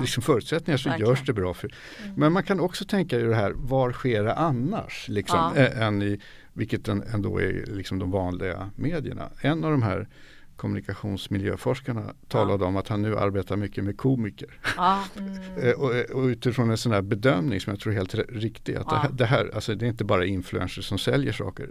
[0.00, 1.10] liksom förutsättningar så Verkligen.
[1.10, 1.54] görs det bra.
[1.54, 1.70] För,
[2.02, 2.14] mm.
[2.16, 5.08] Men man kan också tänka i det här, var sker det annars?
[5.08, 6.20] Liksom, än i
[6.52, 9.30] vilket ändå är liksom de vanliga medierna.
[9.40, 10.08] En av de här
[10.56, 12.68] kommunikationsmiljöforskarna talade ja.
[12.68, 14.60] om att han nu arbetar mycket med komiker.
[14.76, 15.04] Ja.
[15.56, 15.80] Mm.
[15.80, 18.76] och, och, utifrån en sån här bedömning som jag tror är helt riktig.
[18.76, 18.92] Att ja.
[18.92, 21.68] det, här, det, här, alltså det är inte bara influencers som säljer saker.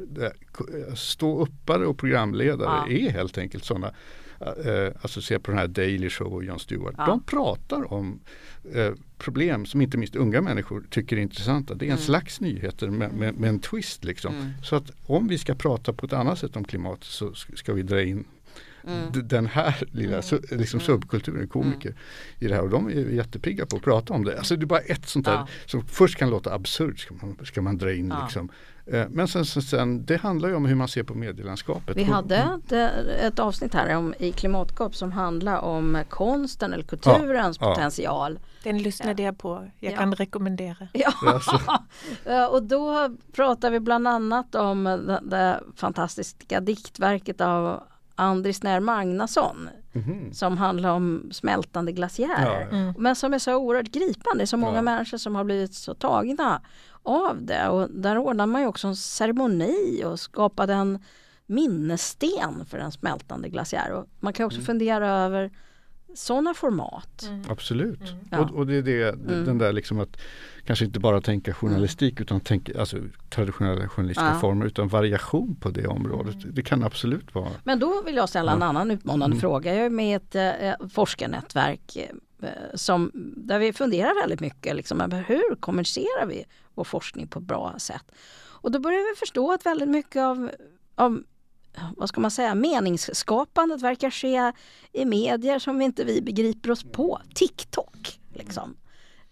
[0.95, 3.93] Ståuppare och programledare är helt enkelt sådana
[4.39, 6.95] eh, alltså se på den här Daily Show och Jon Stewart.
[6.97, 8.19] De pratar om
[8.73, 11.75] eh, problem som inte minst unga människor tycker är intressanta.
[11.75, 12.03] Det är en mm.
[12.03, 14.03] slags nyheter med, med, med en twist.
[14.03, 14.35] Liksom.
[14.35, 14.49] Mm.
[14.63, 17.81] Så att om vi ska prata på ett annat sätt om klimat så ska vi
[17.81, 18.25] dra in
[18.87, 19.27] Mm.
[19.27, 20.41] den här lilla mm.
[20.51, 20.85] liksom mm.
[20.85, 22.01] subkulturen, komiker mm.
[22.39, 24.37] i det här och de är jättepigga på att prata om det.
[24.37, 25.47] Alltså det är bara ett sånt där ja.
[25.65, 28.23] som först kan låta absurt ska man, ska man dra in ja.
[28.23, 28.51] liksom.
[28.91, 31.97] Eh, men sen, sen, sen, det handlar ju om hur man ser på medielandskapet.
[31.97, 32.71] Vi hade ett,
[33.21, 38.39] ett avsnitt här om, i Klimatgap som handlar om konsten eller kulturens ja, potential.
[38.63, 39.69] Den lyssnade jag på.
[39.79, 39.97] Jag ja.
[39.97, 40.87] kan rekommendera.
[40.93, 41.13] Ja.
[42.51, 47.83] och då pratar vi bland annat om det, det fantastiska diktverket av
[48.15, 49.69] Andris När Magnusson
[50.07, 50.33] mm.
[50.33, 52.67] som handlar om smältande glaciärer.
[52.71, 52.93] Ja, mm.
[52.97, 54.47] Men som är så oerhört gripande.
[54.47, 54.81] Så många ja.
[54.81, 56.61] människor som har blivit så tagna
[57.03, 57.67] av det.
[57.67, 60.99] Och där ordnar man ju också en ceremoni och skapade en
[61.45, 63.91] minnessten för en smältande glaciär.
[63.91, 64.65] Och man kan också mm.
[64.65, 65.51] fundera över
[66.15, 67.23] sådana format.
[67.27, 67.43] Mm.
[67.49, 68.01] Absolut.
[68.31, 68.43] Mm.
[68.43, 69.45] Och, och, det är det, mm.
[69.45, 70.21] den där liksom att
[70.65, 72.21] kanske inte bara tänka journalistik mm.
[72.21, 72.97] utan tänka alltså,
[73.29, 74.39] traditionella journalistiska ja.
[74.39, 76.43] former utan variation på det området.
[76.43, 76.55] Mm.
[76.55, 77.49] Det kan absolut vara.
[77.63, 79.39] Men då vill jag ställa en annan utmanande mm.
[79.39, 79.75] fråga.
[79.75, 84.75] Jag är med i ett eh, forskarnätverk eh, som, där vi funderar väldigt mycket.
[84.75, 86.45] Liksom, hur kommunicerar vi
[86.75, 88.11] vår forskning på ett bra sätt?
[88.61, 90.51] Och då börjar vi förstå att väldigt mycket av,
[90.95, 91.23] av
[91.97, 94.51] vad ska man säga, meningsskapandet verkar ske
[94.91, 97.21] i medier som inte vi begriper oss på.
[97.35, 98.75] TikTok liksom.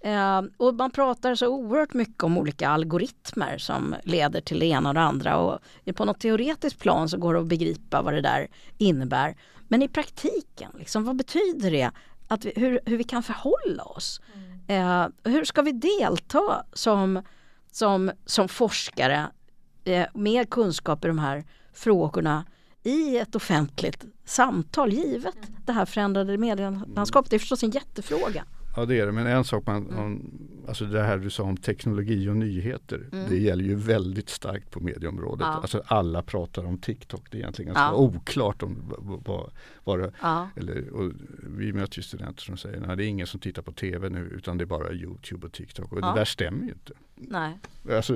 [0.04, 4.90] Eh, och man pratar så oerhört mycket om olika algoritmer som leder till det ena
[4.90, 5.60] och det andra och
[5.96, 9.36] på något teoretiskt plan så går det att begripa vad det där innebär.
[9.68, 11.92] Men i praktiken, liksom, vad betyder det?
[12.28, 14.22] Att vi, hur, hur vi kan förhålla oss?
[14.68, 17.24] Eh, hur ska vi delta som,
[17.72, 19.28] som, som forskare
[19.84, 21.46] eh, med kunskap i de här
[21.78, 22.46] frågorna
[22.84, 25.56] i ett offentligt samtal givet mm.
[25.66, 27.30] det här förändrade medielandskapet.
[27.30, 28.46] Det är förstås en jättefråga.
[28.78, 30.32] Ja det är det, men en sak man, mm.
[30.68, 33.10] alltså det här du sa om teknologi och nyheter.
[33.12, 33.30] Mm.
[33.30, 35.48] Det gäller ju väldigt starkt på medieområdet.
[35.48, 35.54] Ja.
[35.54, 37.32] Alltså alla pratar om TikTok.
[37.32, 37.96] Det är egentligen ganska ja.
[37.96, 38.94] oklart om
[39.26, 39.52] vad,
[39.84, 40.50] vad det ja.
[40.56, 41.12] eller, och
[41.42, 44.20] Vi möter ju studenter som säger att det är ingen som tittar på TV nu
[44.20, 45.92] utan det är bara Youtube och TikTok.
[45.92, 46.08] Och ja.
[46.08, 46.94] det där stämmer ju inte.
[47.16, 47.60] Nej.
[47.92, 48.14] Alltså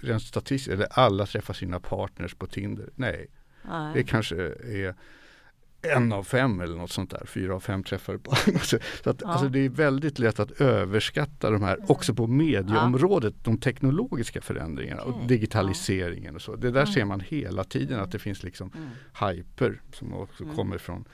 [0.00, 2.88] rent statistiskt, eller alla träffar sina partners på Tinder.
[2.94, 3.26] Nej.
[3.62, 3.94] Nej.
[3.94, 4.94] Det kanske är
[5.82, 8.34] en av fem eller något sånt där, fyra av fem träffar på.
[8.62, 8.76] så
[9.10, 9.28] att, ja.
[9.28, 11.90] alltså det är väldigt lätt att överskatta de här, mm.
[11.90, 13.40] också på medieområdet, ja.
[13.44, 15.22] de teknologiska förändringarna okay.
[15.22, 16.56] och digitaliseringen och så.
[16.56, 16.92] Det där mm.
[16.92, 18.88] ser man hela tiden att det finns liksom mm.
[19.30, 20.56] hyper som också mm.
[20.56, 21.04] kommer från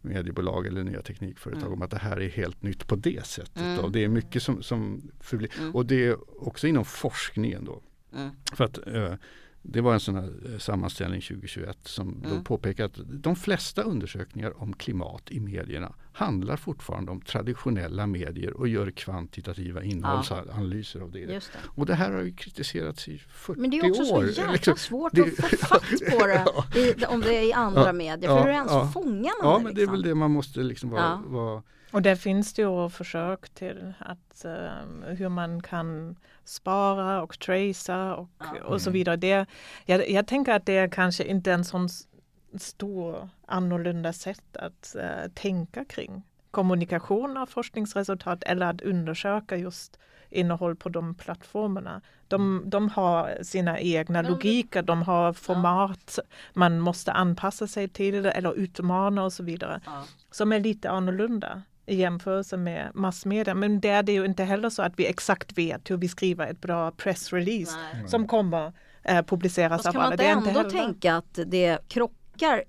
[0.00, 1.72] mediebolag eller nya teknikföretag mm.
[1.72, 3.62] om att det här är helt nytt på det sättet.
[3.62, 3.78] Mm.
[3.78, 7.82] Och det är mycket som, som förblir, och det är också inom forskningen då.
[8.52, 9.14] För att uh,
[9.66, 12.36] det var en sån här eh, sammanställning 2021 som mm.
[12.36, 18.52] då påpekar att de flesta undersökningar om klimat i medierna handlar fortfarande om traditionella medier
[18.52, 21.04] och gör kvantitativa innehållsanalyser ja.
[21.04, 21.26] av det.
[21.26, 21.40] det.
[21.64, 23.60] Och det här har ju kritiserats i 40 år.
[23.60, 24.20] Men det är också år.
[24.20, 27.52] så jäkla liksom, svårt det, att få fatt på det i, om det är i
[27.52, 28.30] andra ja, medier.
[28.30, 28.90] För ja, hur ens ja.
[28.94, 29.64] fångar man ja, det?
[29.64, 30.08] men det är väl liksom?
[30.08, 31.62] det man måste liksom vara, vara
[31.94, 38.14] och där finns det ju försök till att uh, hur man kan spara och tracea
[38.14, 38.62] och, mm.
[38.62, 39.16] och så vidare.
[39.16, 39.46] Det,
[39.84, 41.88] jag, jag tänker att det är kanske inte en sån
[42.58, 49.98] stor annorlunda sätt att uh, tänka kring kommunikation av forskningsresultat eller att undersöka just
[50.30, 52.00] innehåll på de plattformarna.
[52.28, 52.70] De, mm.
[52.70, 56.18] de har sina egna logiker, de har format
[56.52, 59.80] man måste anpassa sig till eller utmana och så vidare.
[60.30, 63.54] Som är lite annorlunda i jämförelse med massmedia.
[63.54, 66.46] Men det är det ju inte heller så att vi exakt vet hur vi skriver
[66.46, 68.08] ett bra pressrelease Nej.
[68.08, 68.72] som kommer
[69.02, 70.16] eh, publiceras av alla.
[70.16, 72.64] Kan man inte ändå tänka att det krockar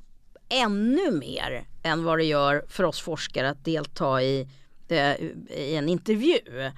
[0.50, 4.48] ännu mer än vad det gör för oss forskare att delta i
[4.88, 5.16] eh,
[5.50, 6.38] i en intervju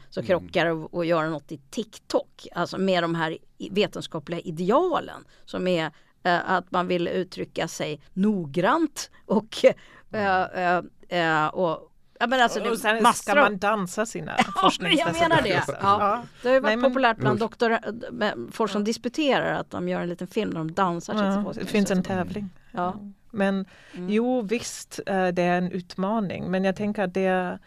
[0.09, 0.27] så Mm.
[0.27, 2.47] krockar och, och gör något i TikTok.
[2.55, 3.37] Alltså med de här
[3.71, 5.91] vetenskapliga idealen som är
[6.23, 9.65] eh, att man vill uttrycka sig noggrant och,
[10.11, 14.35] eh, eh, eh, och ja, men alltså, det och sen ska av- man dansa sina
[14.37, 15.21] Ja, forskningsresultat.
[15.21, 15.63] jag menar det.
[15.81, 16.23] Ja.
[16.41, 17.77] Det har ju varit Nej, men- populärt bland doktor,
[18.11, 21.65] med folk som disputerar att de gör en liten film där de dansar Ja, det
[21.65, 22.49] finns en tävling.
[22.71, 22.95] Ja.
[23.31, 24.09] Men Mm.
[24.09, 26.51] jo visst, eh, det är en utmaning.
[26.51, 27.59] Men jag tänker att det är,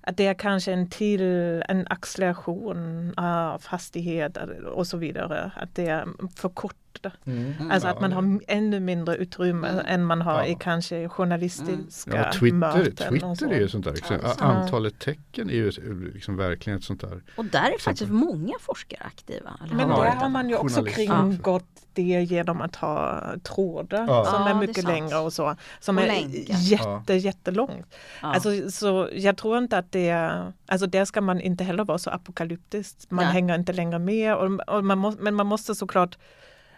[0.00, 1.22] att det är kanske en till
[1.68, 4.38] en acceleration av hastighet
[4.74, 5.50] och så vidare.
[5.56, 6.06] Att det är
[7.02, 7.70] förkortat.
[7.72, 10.46] Alltså att man har ännu mindre utrymme än man har Ja.
[10.46, 13.22] i kanske journalistiska Ja, Twitter, möten.
[13.24, 13.44] och så.
[13.44, 14.30] Twitter är ju sånt där exempel.
[14.38, 15.70] Ja, Antalet tecken är ju
[16.14, 17.22] liksom verkligen ett sånt där.
[17.36, 19.50] Och där är faktiskt många forskare aktiva.
[19.64, 24.24] eller Men där har man ju också kringgått det genom att ha trådar Ja.
[24.24, 24.88] som Ja, är det är mycket sant.
[24.88, 25.56] längre och så.
[25.80, 26.54] Som Och är länkar.
[26.58, 27.94] jätte, jättelångt.
[28.22, 28.34] Ja.
[28.34, 31.98] Alltså, så jag tror inte att det är, alltså där ska man inte heller vara
[31.98, 32.96] så apokalyptisk.
[33.08, 33.32] Man Nej.
[33.32, 34.34] hänger inte längre med.
[34.36, 36.18] Och, och man må, men man måste såklart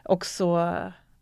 [0.08, 0.68] också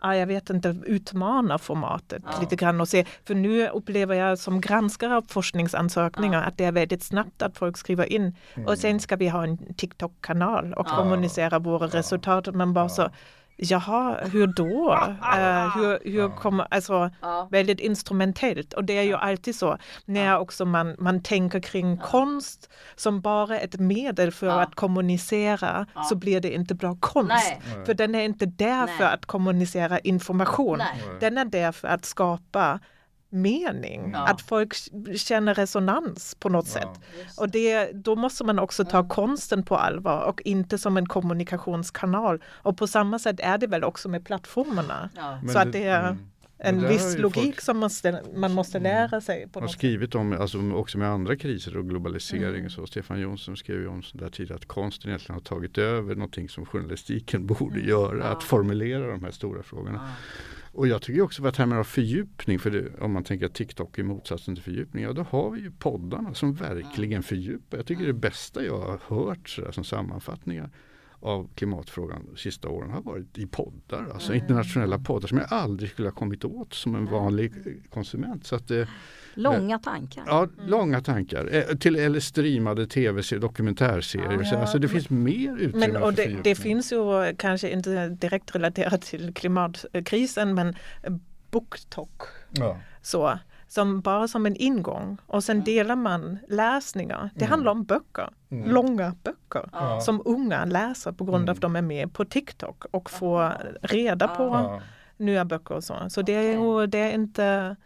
[0.03, 2.41] Ja, jag vet inte, utmana formatet Ja.
[2.41, 3.05] lite grann och se.
[3.27, 7.77] För nu upplever jag som granskare av forskningsansökningar att det är väldigt snabbt att folk
[7.77, 10.97] skriver in och sen ska vi ha en TikTok-kanal och Ja.
[10.97, 12.55] kommunicera våra resultat.
[12.55, 13.11] Man bara så,
[13.57, 14.93] jaha, hur då?
[15.39, 17.49] Eh, hur hur kommer, alltså Ja.
[17.51, 22.71] väldigt instrumentellt och det är ju alltid så när också man, man tänker kring konst
[22.97, 24.61] som bara ett medel för Ja.
[24.63, 27.29] att kommunicera så blir det inte bra konst.
[27.29, 27.85] Nej.
[27.87, 28.97] För den är inte där Nej.
[28.99, 30.79] för att kommunicera information.
[30.79, 31.03] Nej.
[31.21, 32.81] Den är där för att skapa
[33.35, 34.27] mening, Ja.
[34.29, 34.75] att folk
[35.17, 37.01] känner resonans på något sätt.
[37.39, 42.43] Och det, då måste man också ta konsten på allvar och inte som en kommunikationskanal.
[42.47, 45.11] Och på samma sätt är det väl också med plattformarna.
[45.17, 45.41] Ja.
[45.53, 46.19] Så att det är mm.
[46.59, 49.49] en viss logik folk- som måste, man måste lära sig.
[49.49, 49.79] På har något sätt.
[49.79, 52.67] skrivit om, alltså också med andra kriser och globalisering Mm.
[52.67, 52.87] och så.
[52.87, 56.49] Stefan Jonsson skrev ju om sånt där tidigare att konsten egentligen har tagit över någonting
[56.49, 57.89] som journalistiken borde Mm.
[57.89, 58.25] göra.
[58.29, 60.11] Att formulera de här stora frågorna.
[60.75, 63.99] Och jag tycker också vad termer av fördjupning, för det, om man tänker att TikTok
[63.99, 67.77] är motsatsen till fördjupning, ja då har vi ju poddarna som verkligen fördjupar.
[67.77, 70.71] Jag tycker det bästa jag har hört sådär, som sammanfattningar
[71.25, 75.91] av klimatfrågan de sista åren har varit i poddar, alltså internationella poddar som jag aldrig
[75.91, 78.47] skulle ha kommit åt som en vanlig eh, konsument.
[78.47, 78.89] Så att det,
[79.35, 80.25] Långa tankar.
[80.27, 81.49] Ja, långa tankar.
[81.53, 84.33] Eh, Till, eller streamade tv-serier, dokumentärserier.
[84.33, 87.71] Ja, Så, alltså det finns mer utrymme Men, och för det, det finns ju kanske
[87.71, 90.75] inte direkt relaterat till klimatkrisen men
[91.51, 92.79] BookTok Ja.
[93.03, 93.39] så,
[93.75, 95.19] som bara som en ingång.
[95.27, 97.31] Och sen delar man läsningar.
[97.35, 100.01] Det handlar om böcker, långa böcker Ja.
[100.01, 103.53] som unga läser på grund av att de är med på TikTok och får
[103.83, 104.81] reda på Ja.
[105.17, 105.95] nya böcker och så.
[106.09, 107.77] Så det är det är inte,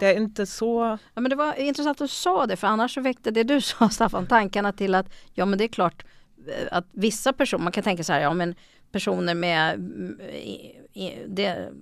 [0.00, 2.94] det är inte så Ja, men det var intressant att du sa det för annars
[2.94, 6.04] så väckte det du sa Staffan tankarna till att ja men det är klart
[6.48, 8.54] eh, att vissa personer, man kan tänka så här, ja men
[8.92, 11.72] personer med mm, i, i, det,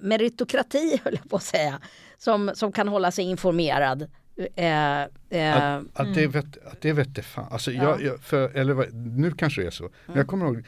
[0.00, 1.80] meritokrati höll jag på att säga,
[2.18, 4.06] som, som kan hålla sig informerad.
[4.56, 5.06] Eh, eh,
[5.74, 7.46] Att, att, det vet, att det vet det fan.
[7.50, 7.82] Alltså Ja.
[7.82, 9.90] jag, jag, för, eller nu kanske det är så.
[10.06, 10.64] Men jag kommer ihåg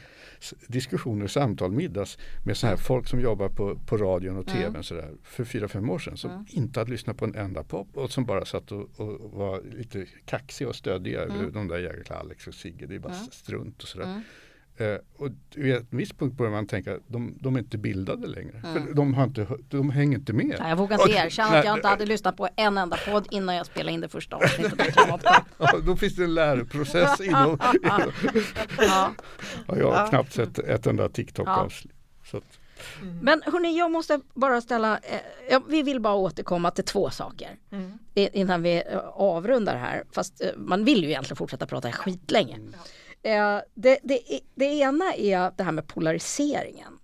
[0.67, 5.11] diskussioner, samtal, middags med så här folk som jobbar på, på radion och tvn där,
[5.23, 8.25] för fyra, fem år sedan som inte hade lyssnat på en enda pop och som
[8.25, 12.53] bara satt och, och var lite kaxiga och stöddiga över de där jäkla Alex och
[12.53, 14.21] Sigge, det är bara strunt och sådär.
[14.81, 18.27] Eh, och vid en viss punkt börjar man tänka att de, de är inte bildade
[18.27, 18.61] längre.
[18.61, 20.55] För de, har inte, de hänger inte med.
[20.59, 23.27] ja, jag vågar inte erkänna nej, att jag inte hade lyssnat på en enda podd
[23.31, 24.95] innan jag spelade in det första avsnittet.
[25.57, 27.49] Ja, då finns det en läroprocess inom,
[27.83, 28.11] inom
[28.77, 29.11] Ja.
[29.67, 31.93] ja, Jag har knappt sett ett enda TikTok-avsnitt.
[32.33, 32.43] Att,
[33.21, 35.19] Men hörni, jag måste bara ställa, eh,
[35.49, 37.49] ja, vi vill bara återkomma till två saker
[38.15, 40.03] i- innan vi eh, avrundar här.
[40.11, 42.59] Fast eh, man vill ju egentligen fortsätta prata skitlänge.
[43.23, 44.19] Eh, det, det,
[44.55, 46.99] det ena är det här med polariseringen.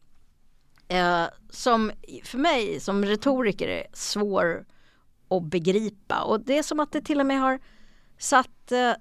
[0.88, 1.92] Eh, som
[2.24, 4.66] för mig som retoriker är svår
[5.30, 6.22] att begripa.
[6.22, 7.60] Och det är som att det till och med har
[8.18, 8.94] satt, eh,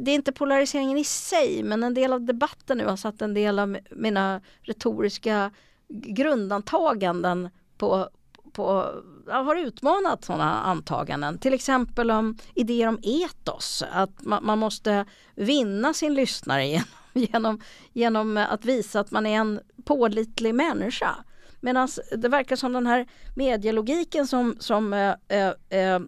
[0.00, 3.34] det är inte polariseringen i sig, men en del av debatten nu har satt en
[3.34, 5.50] del av mina retoriska
[5.88, 8.08] grundantaganden på,
[8.54, 8.90] på
[9.28, 11.38] har utmanat sådana antaganden.
[11.38, 17.60] Till exempel om idéer om etos, att man, man måste vinna sin lyssnare genom, genom,
[17.92, 21.16] genom att visa att man är en pålitlig människa.
[21.60, 26.00] Medan det verkar som den här medielogiken som, som äh, äh,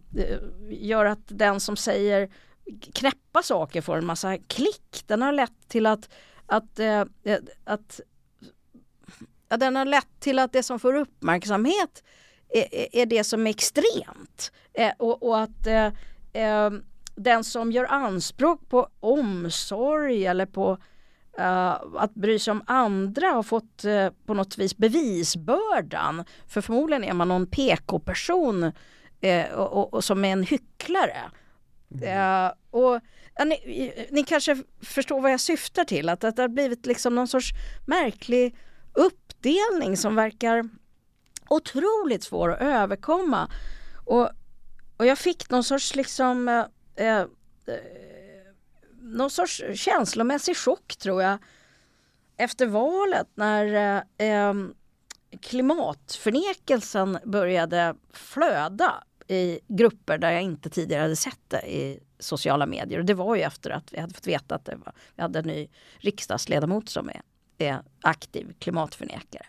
[0.70, 2.30] gör att den som säger
[2.94, 5.02] knäppa saker får en massa klick.
[5.06, 6.08] Den har lett till att,
[6.46, 7.04] att, äh,
[7.64, 8.00] att
[9.48, 12.02] ja, den har lett till att det som får uppmärksamhet
[12.92, 14.52] är, det som är extremt.
[14.74, 15.86] Eh, och, och att eh,
[16.32, 16.70] eh,
[17.14, 20.78] den som gör anspråk på omsorg eller på
[21.38, 26.24] Uh, att bry sig om andra har fått uh, på något vis bevisbördan.
[26.46, 31.16] För förmodligen är man någon PK-person uh, och, och, och, som är en hycklare.
[32.02, 32.52] Mm.
[32.70, 33.00] och
[33.44, 37.28] ni, ni, kanske förstår vad jag syftar till, att, att det har blivit liksom någon
[37.28, 37.52] sorts
[37.86, 38.56] märklig
[38.92, 40.68] uppdelning som verkar
[41.48, 43.50] otroligt svår att överkomma.
[44.04, 44.30] Och,
[44.96, 47.24] och jag fick någon sorts liksom eh, eh,
[49.00, 51.38] någon sorts känslomässig chock tror jag
[52.36, 54.54] efter valet när eh,
[55.40, 62.98] klimatförnekelsen började flöda i grupper där jag inte tidigare hade sett det i sociala medier.
[62.98, 65.38] Och det var ju efter att vi hade fått veta att det var, vi hade
[65.38, 65.68] en ny
[65.98, 67.22] riksdagsledamot som är,
[67.58, 69.46] är aktiv klimatförnekare.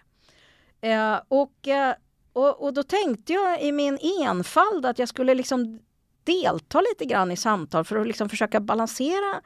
[0.82, 1.96] Eh, och, eh,
[2.34, 5.80] och, och då tänkte jag i min enfald att jag skulle liksom
[6.24, 9.42] delta lite grann i samtal för att liksom försöka balansera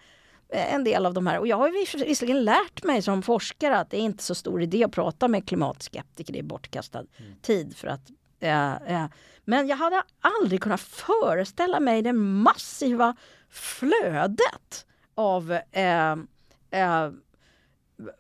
[0.50, 1.40] eh, en del av de här.
[1.40, 4.84] Och jag har visserligen lärt mig som forskare att det är inte så stor idé
[4.84, 7.36] att prata med klimatskeptiker, det är bortkastad mm.
[7.42, 8.10] tid för att
[8.40, 9.06] äh, äh.
[9.44, 13.16] Men jag hade aldrig kunnat föreställa mig det massiva
[13.50, 16.16] flödet av äh,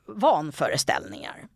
[0.06, 1.48] vanföreställningar.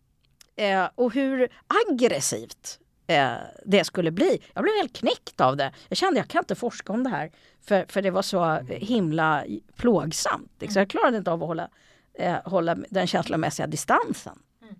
[0.95, 3.33] Och hur aggressivt eh,
[3.65, 4.41] det skulle bli.
[4.53, 5.73] Jag blev helt knäckt av det.
[5.89, 7.31] Jag kände jag kan inte forska om det här
[7.61, 9.45] för, för det var så himla
[9.75, 10.51] plågsamt.
[10.59, 10.79] Liksom.
[10.79, 11.69] Jag klarade inte av att hålla,
[12.13, 14.39] eh, hålla den känslomässiga distansen.
[14.61, 14.75] Mm.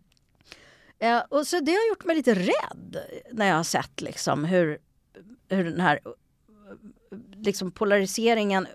[0.99, 2.97] Eh, och så det har gjort mig lite rädd
[3.31, 4.77] när jag har sett liksom hur,
[5.49, 5.99] hur den här
[7.31, 8.67] liksom polariseringen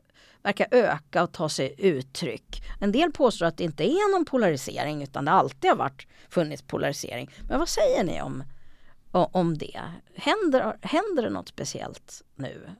[0.42, 2.62] verkar öka och ta sig uttryck.
[2.80, 6.62] En del påstår att det inte är någon polarisering utan det alltid har varit funnits
[6.62, 7.30] polarisering.
[7.48, 8.42] Men vad säger ni om
[9.12, 9.80] om det.
[10.14, 12.70] Händer, händer det något speciellt nu?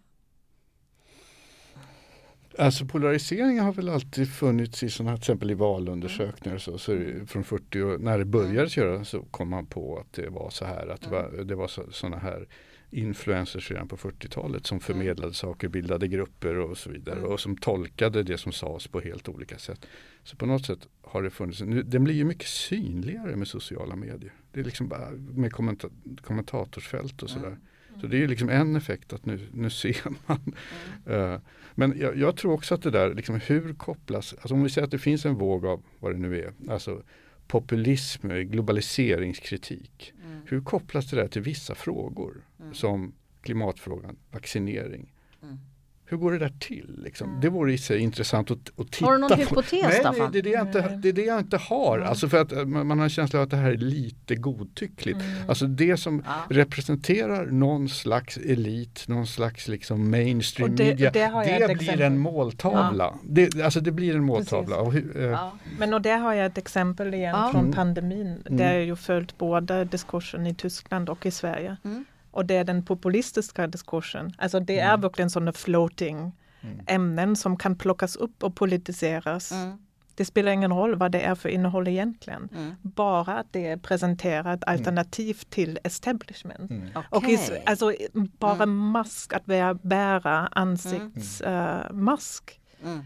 [2.58, 6.92] Alltså polarisering har väl alltid funnits i sådana till exempel i valundersökningar så, så
[7.26, 10.64] från 40 år, när det började köra så kom man på att det var så
[10.64, 12.48] här att det var, det var sådana här
[12.91, 17.30] influencers redan på 40-talet som förmedlade saker, bildade grupper och så vidare mm.
[17.30, 19.86] och som tolkade det som sades på helt olika sätt.
[20.22, 23.97] Så på något sätt har det funnits, nu, den blir ju mycket synligare med sociala
[23.97, 24.32] medier.
[24.53, 25.88] Det är liksom bara med kommenta
[26.20, 27.47] kommentatorsfält och sådär.
[27.47, 27.61] Mm.
[28.01, 30.55] Så det är liksom en effekt att nu, nu ser man.
[31.07, 31.20] Mm.
[31.20, 31.41] Uh,
[31.74, 34.84] men jag, jag, tror också att det där, liksom, hur kopplas, alltså om vi säger
[34.84, 37.03] att det finns en våg av vad det nu är, alltså
[37.47, 40.12] populism, globaliseringskritik.
[40.41, 40.49] Mm.
[40.51, 42.74] Hur kopplas det där till vissa frågor mm.
[42.74, 43.12] som
[43.43, 45.12] klimatfrågan, vaccinering?
[46.11, 46.20] Mm.
[46.20, 47.00] Hur går det där till?
[47.04, 47.28] Liksom?
[47.28, 47.40] Mm.
[47.40, 49.04] Det vore i sig intressant att, att titta på.
[49.04, 49.36] Har du någon på.
[49.36, 50.18] hypotes nej, Staffan?
[50.18, 51.96] Nej, det är det jag inte, det är det jag inte har.
[51.96, 52.08] Mm.
[52.08, 55.20] Alltså för att eh, man har en känsla av att det här är lite godtyckligt.
[55.20, 55.48] Mm.
[55.48, 56.32] Alltså det som ja.
[56.48, 61.11] representerar någon slags elit, någon slags liksom mainstream det, media.
[61.11, 63.04] Det, det blir en måltavla.
[63.04, 63.18] Ja.
[63.22, 64.76] Det, alltså det blir en måltavla.
[64.76, 65.52] Och, uh, ja.
[65.78, 67.72] Men och där har jag ett exempel igen från mm.
[67.72, 68.42] pandemin.
[68.46, 68.56] Mm.
[68.58, 71.76] Där jag ju följt både diskursen i Tyskland och i Sverige.
[72.31, 72.39] Mm.
[72.39, 74.33] Och det är den populistiska diskursen.
[74.39, 75.01] Alltså det är mm.
[75.01, 76.81] verkligen sådana floating mm.
[76.87, 79.53] ämnen som kan plockas upp och politiseras.
[79.53, 79.78] Mm.
[80.14, 82.49] Det spelar ingen roll vad det är för innehåll egentligen.
[82.57, 82.74] Mm.
[82.83, 84.78] Bara att det presenterar ett mm.
[84.78, 86.70] alternativ till establishment.
[86.70, 86.89] Mm.
[86.89, 87.03] Okay.
[87.11, 89.47] Och is, alltså bara mask, att
[89.83, 92.61] bära ansiktsmask.
[92.85, 92.99] Uh,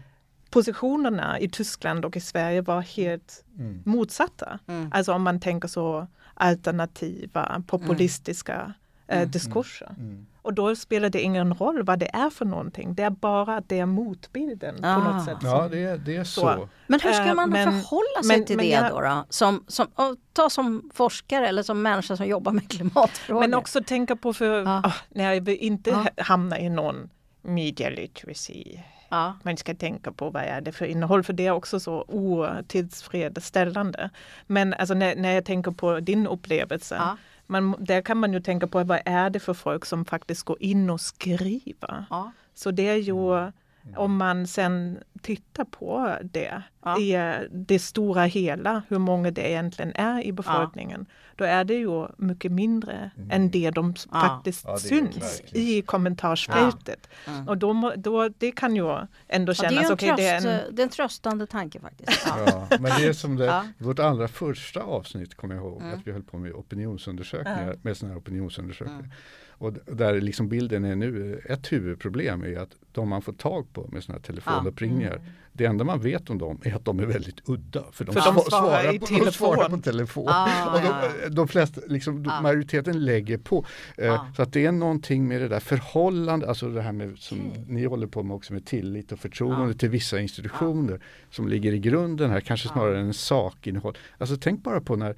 [0.49, 3.43] Positionerna i Tyskland och i Sverige var helt
[3.83, 4.59] motsatta.
[4.91, 8.73] Alltså om man tänker så alternativa, populistiska
[9.07, 9.89] eh, mm, diskurser.
[9.97, 10.25] Mm, mm.
[10.41, 12.95] Och då spelar det ingen roll vad det är för någonting.
[12.95, 14.95] Det är bara att det är motbilden ah.
[14.95, 15.25] på något ah.
[15.25, 15.37] sätt.
[15.41, 16.41] Ja, det är, det är så.
[16.41, 16.69] så.
[16.87, 19.01] Men hur ska man men, förhålla sig men, till men det jag, då?
[19.01, 19.25] då?
[19.29, 19.87] Som, som,
[20.33, 23.41] ta som forskare eller som människa som jobbar med klimatfrågor.
[23.41, 24.79] Men också tänka på för, ah.
[24.79, 26.23] Oh, när jag vill inte ah.
[26.23, 27.09] hamna i någon
[27.41, 28.79] media literacy.
[29.09, 29.37] Ja.
[29.43, 34.09] Man ska tänka på vad är det för innehåll, för det är också så otillfredsställande.
[34.47, 37.17] Men alltså när, när jag tänker på din upplevelse, ja
[37.47, 40.61] man, där kan man ju tänka på vad är det för folk som faktiskt går
[40.63, 42.05] in och skriver.
[42.09, 42.31] Ja.
[42.53, 43.53] Så det är ju, mm.
[43.95, 46.99] om man sen tittar på det ja.
[46.99, 51.15] i det stora hela, hur många det egentligen är i befolkningen, ja.
[51.35, 53.31] då är det ju mycket mindre mm.
[53.31, 54.19] än det de ja.
[54.19, 57.09] faktiskt det syns i kommentarsfältet.
[57.27, 57.47] Mm.
[57.47, 59.91] Och då, då, det kan ju ändå kännas...
[59.91, 60.13] okej.
[60.13, 62.27] okay, det, är en, det är en tröstande tanke faktiskt.
[62.27, 62.67] Ja.
[62.69, 65.93] men det är som det, vårt allra första avsnitt kommer jag ihåg, mm.
[65.93, 69.09] att vi höll på med opinionsundersökningar, med sådana här opinionsundersökningar.
[69.57, 73.87] Och där liksom bilden är nu, ett huvudproblem är att de man får tag på
[73.91, 75.27] med sådana här telefonuppringningar, mm.
[75.53, 77.83] det enda man vet om dem är att de är väldigt udda.
[77.91, 79.25] För de, för de svarar, på, telefon.
[79.25, 80.27] de svarar på telefon.
[80.27, 81.29] Ah, och de, ja.
[81.29, 82.41] de flesta, liksom, ah.
[82.41, 83.65] majoriteten lägger på.
[83.97, 84.27] Eh, ah.
[84.35, 87.63] Så att det är någonting med det där förhållandet, alltså det här med som okay.
[87.67, 90.99] ni håller på med också med tillit och förtroende till vissa institutioner
[91.31, 93.97] som ligger i grunden här, kanske snarare än sakinnehåll.
[94.17, 95.15] Alltså tänk bara på när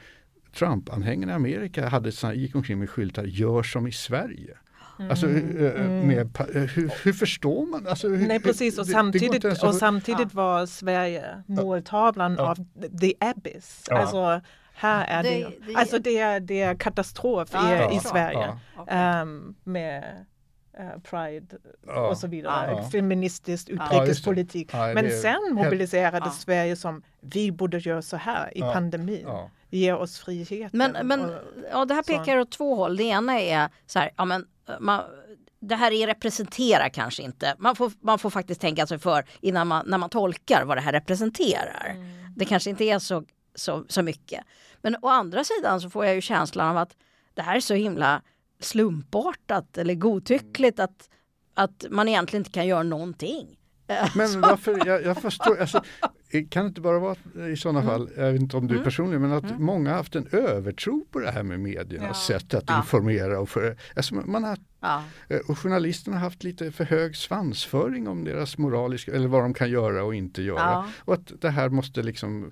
[0.53, 4.57] Trump-anhängarna i Amerika hade såna, gick omkring med skyltar Gör som i Sverige.
[4.99, 5.11] Mm.
[5.11, 6.07] Alltså, eh, eh, mm.
[6.07, 7.87] med, eh, hur, hur, förstår man?
[7.87, 12.49] Alltså, hur, Nej precis och samtidigt, det, och samtidigt var Sverige måltavlan ja.
[12.49, 12.55] av
[13.01, 13.83] the abyss.
[13.89, 13.97] Ja.
[13.97, 14.41] Alltså,
[14.73, 18.59] här är det, det, det, alltså det, är, det är katastrof i, i Sverige
[19.21, 20.25] um, med
[20.79, 21.57] uh, Pride
[22.09, 24.73] och så vidare, feministisk utrikespolitik.
[24.73, 29.27] Men sen mobiliserade Sverige som vi borde göra så här i pandemin
[29.69, 30.77] ger oss friheten.
[30.77, 31.31] Men, men och,
[31.71, 32.97] ja, det här pekar åt två håll.
[32.97, 34.45] Det ena är så här, ja men
[34.79, 35.01] man,
[35.59, 37.55] det här är representerar kanske inte.
[37.57, 40.81] Man får, man får faktiskt tänka sig för innan man, när man tolkar vad det
[40.81, 41.91] här representerar.
[41.95, 42.07] Mm.
[42.35, 43.23] Det kanske inte är så,
[43.55, 44.43] så, så mycket.
[44.81, 46.95] Men å andra sidan så får jag ju känslan av att
[47.33, 48.21] det här är så himla
[48.59, 51.09] slumpartat eller godtyckligt att,
[51.53, 53.57] att man egentligen inte kan göra någonting.
[54.15, 55.83] Men varför, jag, jag förstår, alltså,
[56.49, 57.15] kan det inte bara vara
[57.51, 57.91] i sådana mm.
[57.91, 58.83] fall, jag vet inte om du mm.
[58.83, 59.63] personligen, men att mm.
[59.63, 62.39] många har haft en övertro på det här med mediernas ja.
[62.39, 62.77] sätt att ja.
[62.77, 63.39] informera.
[63.39, 65.03] Och, för, alltså man har, ja.
[65.27, 69.53] Eh, och journalisterna har haft lite för hög svansföring om deras moraliska, eller vad de
[69.53, 70.85] kan göra och inte göra.
[70.97, 72.51] Och att det här måste liksom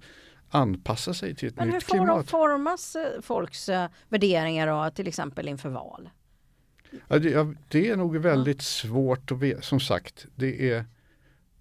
[0.50, 2.08] anpassa sig till ett men nytt klimat.
[2.08, 6.10] Men hur formas eh, folks uh, värderingar då, till exempel inför val?
[7.08, 10.26] Ja, det, det, är nog väldigt svårt att veta, som sagt.
[10.36, 10.86] Det är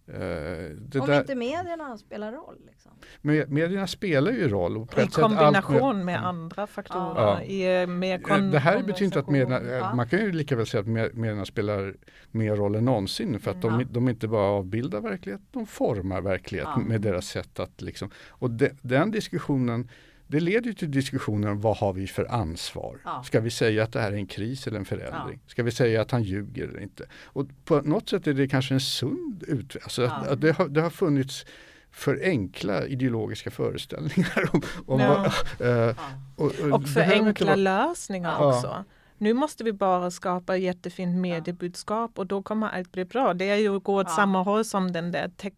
[0.08, 2.58] Uh, Om där, inte medierna spelar roll?
[2.66, 2.92] Liksom.
[3.20, 4.76] Med, medierna spelar ju roll.
[4.76, 7.22] Och I kombination med, med, andra faktorer.
[7.22, 7.42] Ja.
[7.42, 9.94] I, med kon, det här betyder inte att medierna, ja.
[9.94, 11.94] man kan ju lika väl säga att medierna spelar
[12.30, 13.40] mer roll än någonsin.
[13.40, 13.86] För att de, ja.
[13.90, 18.10] de inte bara avbildar verklighet, de formar verklighet med deras sätt att liksom.
[18.28, 19.88] Och de, den diskussionen
[20.26, 23.00] det leder till diskussioner om vad har vi för ansvar.
[23.04, 23.22] Ja.
[23.22, 25.40] Ska vi säga att det här är en kris eller en förändring?
[25.42, 25.50] Ja.
[25.50, 27.06] Ska vi säga att han ljuger eller inte?
[27.24, 29.82] Och på något sätt är det kanske en sund utveckling.
[29.82, 30.34] Alltså ja.
[30.34, 31.46] det, har, det har funnits
[31.90, 34.50] för enkla ideologiska föreställningar.
[34.52, 35.32] Om, om ja.
[35.58, 35.96] vad, äh,
[36.36, 38.84] och, och, och, för enkla vara, lösningar också.
[39.18, 43.34] Nu måste vi bara skapa jättefint mediebudskap och då kommer allt bli bra.
[43.34, 45.52] Det är ju att gå åt samma håll som den där tech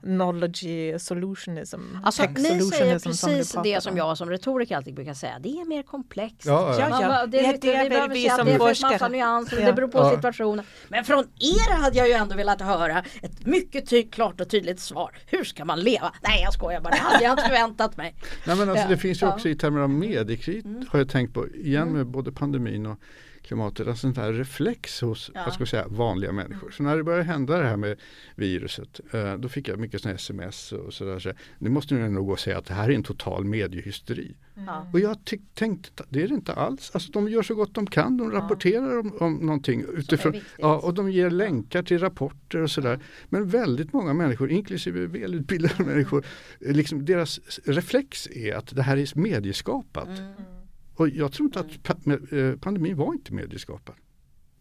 [0.00, 1.80] knowledge solutionism.
[2.04, 5.38] Alltså, ni säger precis som det som jag som retoriker alltid brukar säga.
[5.38, 6.46] Det är mer komplext.
[6.46, 7.00] Ja, ja.
[7.02, 8.46] ja, det, det, det, är väl vi som.
[8.46, 9.66] Det massa nyanser, ja.
[9.66, 10.10] det beror på ja.
[10.10, 10.64] situationen.
[10.88, 14.80] Men från er hade jag ju ändå velat höra ett mycket ty klart och tydligt
[14.80, 15.18] svar.
[15.26, 16.12] Hur ska man leva?
[16.22, 18.14] Nej jag skojar bara, det hade jag inte förväntat mig.
[18.46, 20.86] Nej, men alltså, det finns ju också i termer av mediekrit mm.
[20.90, 21.94] har jag tänkt på igen mm.
[21.94, 22.98] med både pandemin och
[23.44, 25.42] klimatet, en sån här reflex hos ja.
[25.44, 26.70] vad ska jag säga, vanliga människor.
[26.70, 28.00] Så när det började hända det här med
[28.34, 31.18] viruset, eh, då fick jag mycket såna sms och sådär.
[31.18, 34.36] Så nu måste ni nog gå och säga att det här är en total mediehysteri.
[34.56, 34.68] Mm.
[34.92, 35.16] Och jag
[35.54, 36.90] tänkte, det är det inte alls.
[36.94, 40.94] Alltså de gör så gott de kan, de rapporterar om, om någonting utifrån, ja, och
[40.94, 43.00] de ger länkar till rapporter och sådär.
[43.28, 46.26] Men väldigt många människor, inklusive välutbildade människor,
[46.60, 50.08] liksom deras reflex är att det här är medieskapat.
[50.08, 50.53] Mm.
[50.94, 53.94] Och jag tror inte att eh, pandemin var inte medieskapad.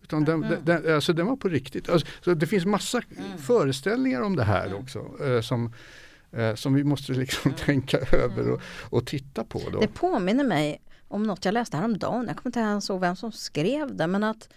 [0.04, 0.66] Utan den, mm.
[0.66, 1.90] den, alltså den var på riktigt.
[1.90, 3.38] Alltså, så det finns massa mm.
[3.38, 4.78] föreställningar om det här mm.
[4.78, 5.24] också.
[5.24, 5.74] Eh, som,
[6.32, 7.58] eh, som vi måste liksom mm.
[7.66, 8.60] tänka över och, mm.
[8.90, 9.62] och, titta på.
[9.72, 9.80] Då.
[9.80, 12.26] Det påminner mig om något jag läste häromdagen.
[12.28, 14.08] Jag kommer inte ens ihåg vem som skrev det.
[14.08, 14.50] Men att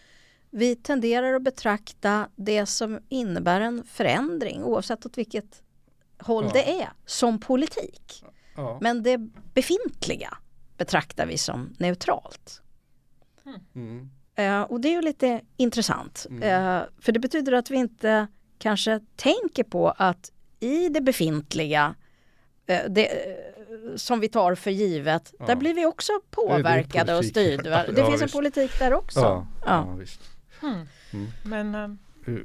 [0.50, 5.62] vi tenderar att betrakta det som innebär en förändring oavsett åt vilket
[6.18, 6.50] håll ja.
[6.52, 8.24] det är som politik.
[8.56, 8.78] Ja.
[8.80, 9.18] Men det
[9.54, 10.38] befintliga
[10.76, 12.62] betraktar vi som neutralt.
[13.74, 14.10] Mm.
[14.38, 16.26] Uh, och det är ju lite intressant.
[16.30, 16.42] Mm.
[16.42, 18.26] Uh, för det betyder att vi inte
[18.58, 21.94] kanske tänker på att i det befintliga
[22.70, 23.08] uh, det,
[23.96, 25.46] som vi tar för givet, ja.
[25.46, 27.86] där blir vi också påverkade och styrda.
[27.86, 28.34] Det ja, finns visst.
[28.34, 29.20] en politik där också.
[29.20, 29.98] Ja, ja.
[30.60, 30.88] Hmm.
[31.12, 31.28] Mm.
[31.44, 31.98] Men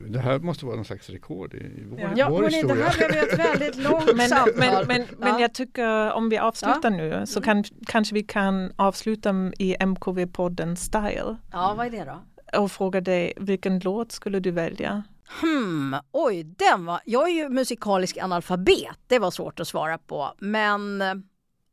[0.07, 2.75] det här måste vara någon slags rekord i vår, ja, vår hörni, historia.
[2.75, 4.53] Det här blev ett väldigt långt men, samtal.
[4.57, 5.15] Men, men, ja.
[5.17, 6.97] men jag tycker om vi avslutar ja.
[6.97, 11.37] nu så kan, kanske vi kan avsluta i MKV-podden Style.
[11.51, 12.21] Ja, vad är det då?
[12.59, 15.03] Och fråga dig, vilken låt skulle du välja?
[15.41, 16.99] Hmm, oj, den var...
[17.05, 20.33] Jag är ju musikalisk analfabet, det var svårt att svara på.
[20.37, 20.99] Men,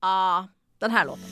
[0.03, 1.23] ja, uh, den här låten.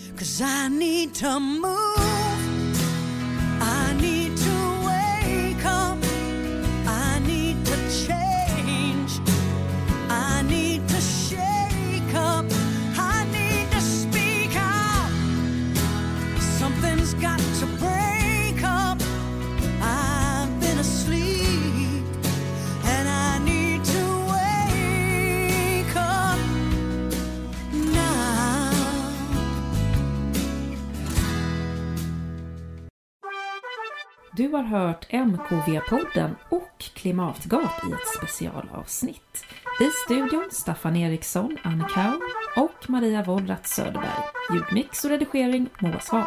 [34.36, 39.44] Du har hört MKV-podden och Klimatgap i ett specialavsnitt.
[39.80, 42.20] I studion Staffan Eriksson, Anne Kau
[42.64, 44.22] och Maria Wollratz Söderberg.
[44.54, 46.26] Ljudmix och redigering Moa Svahn.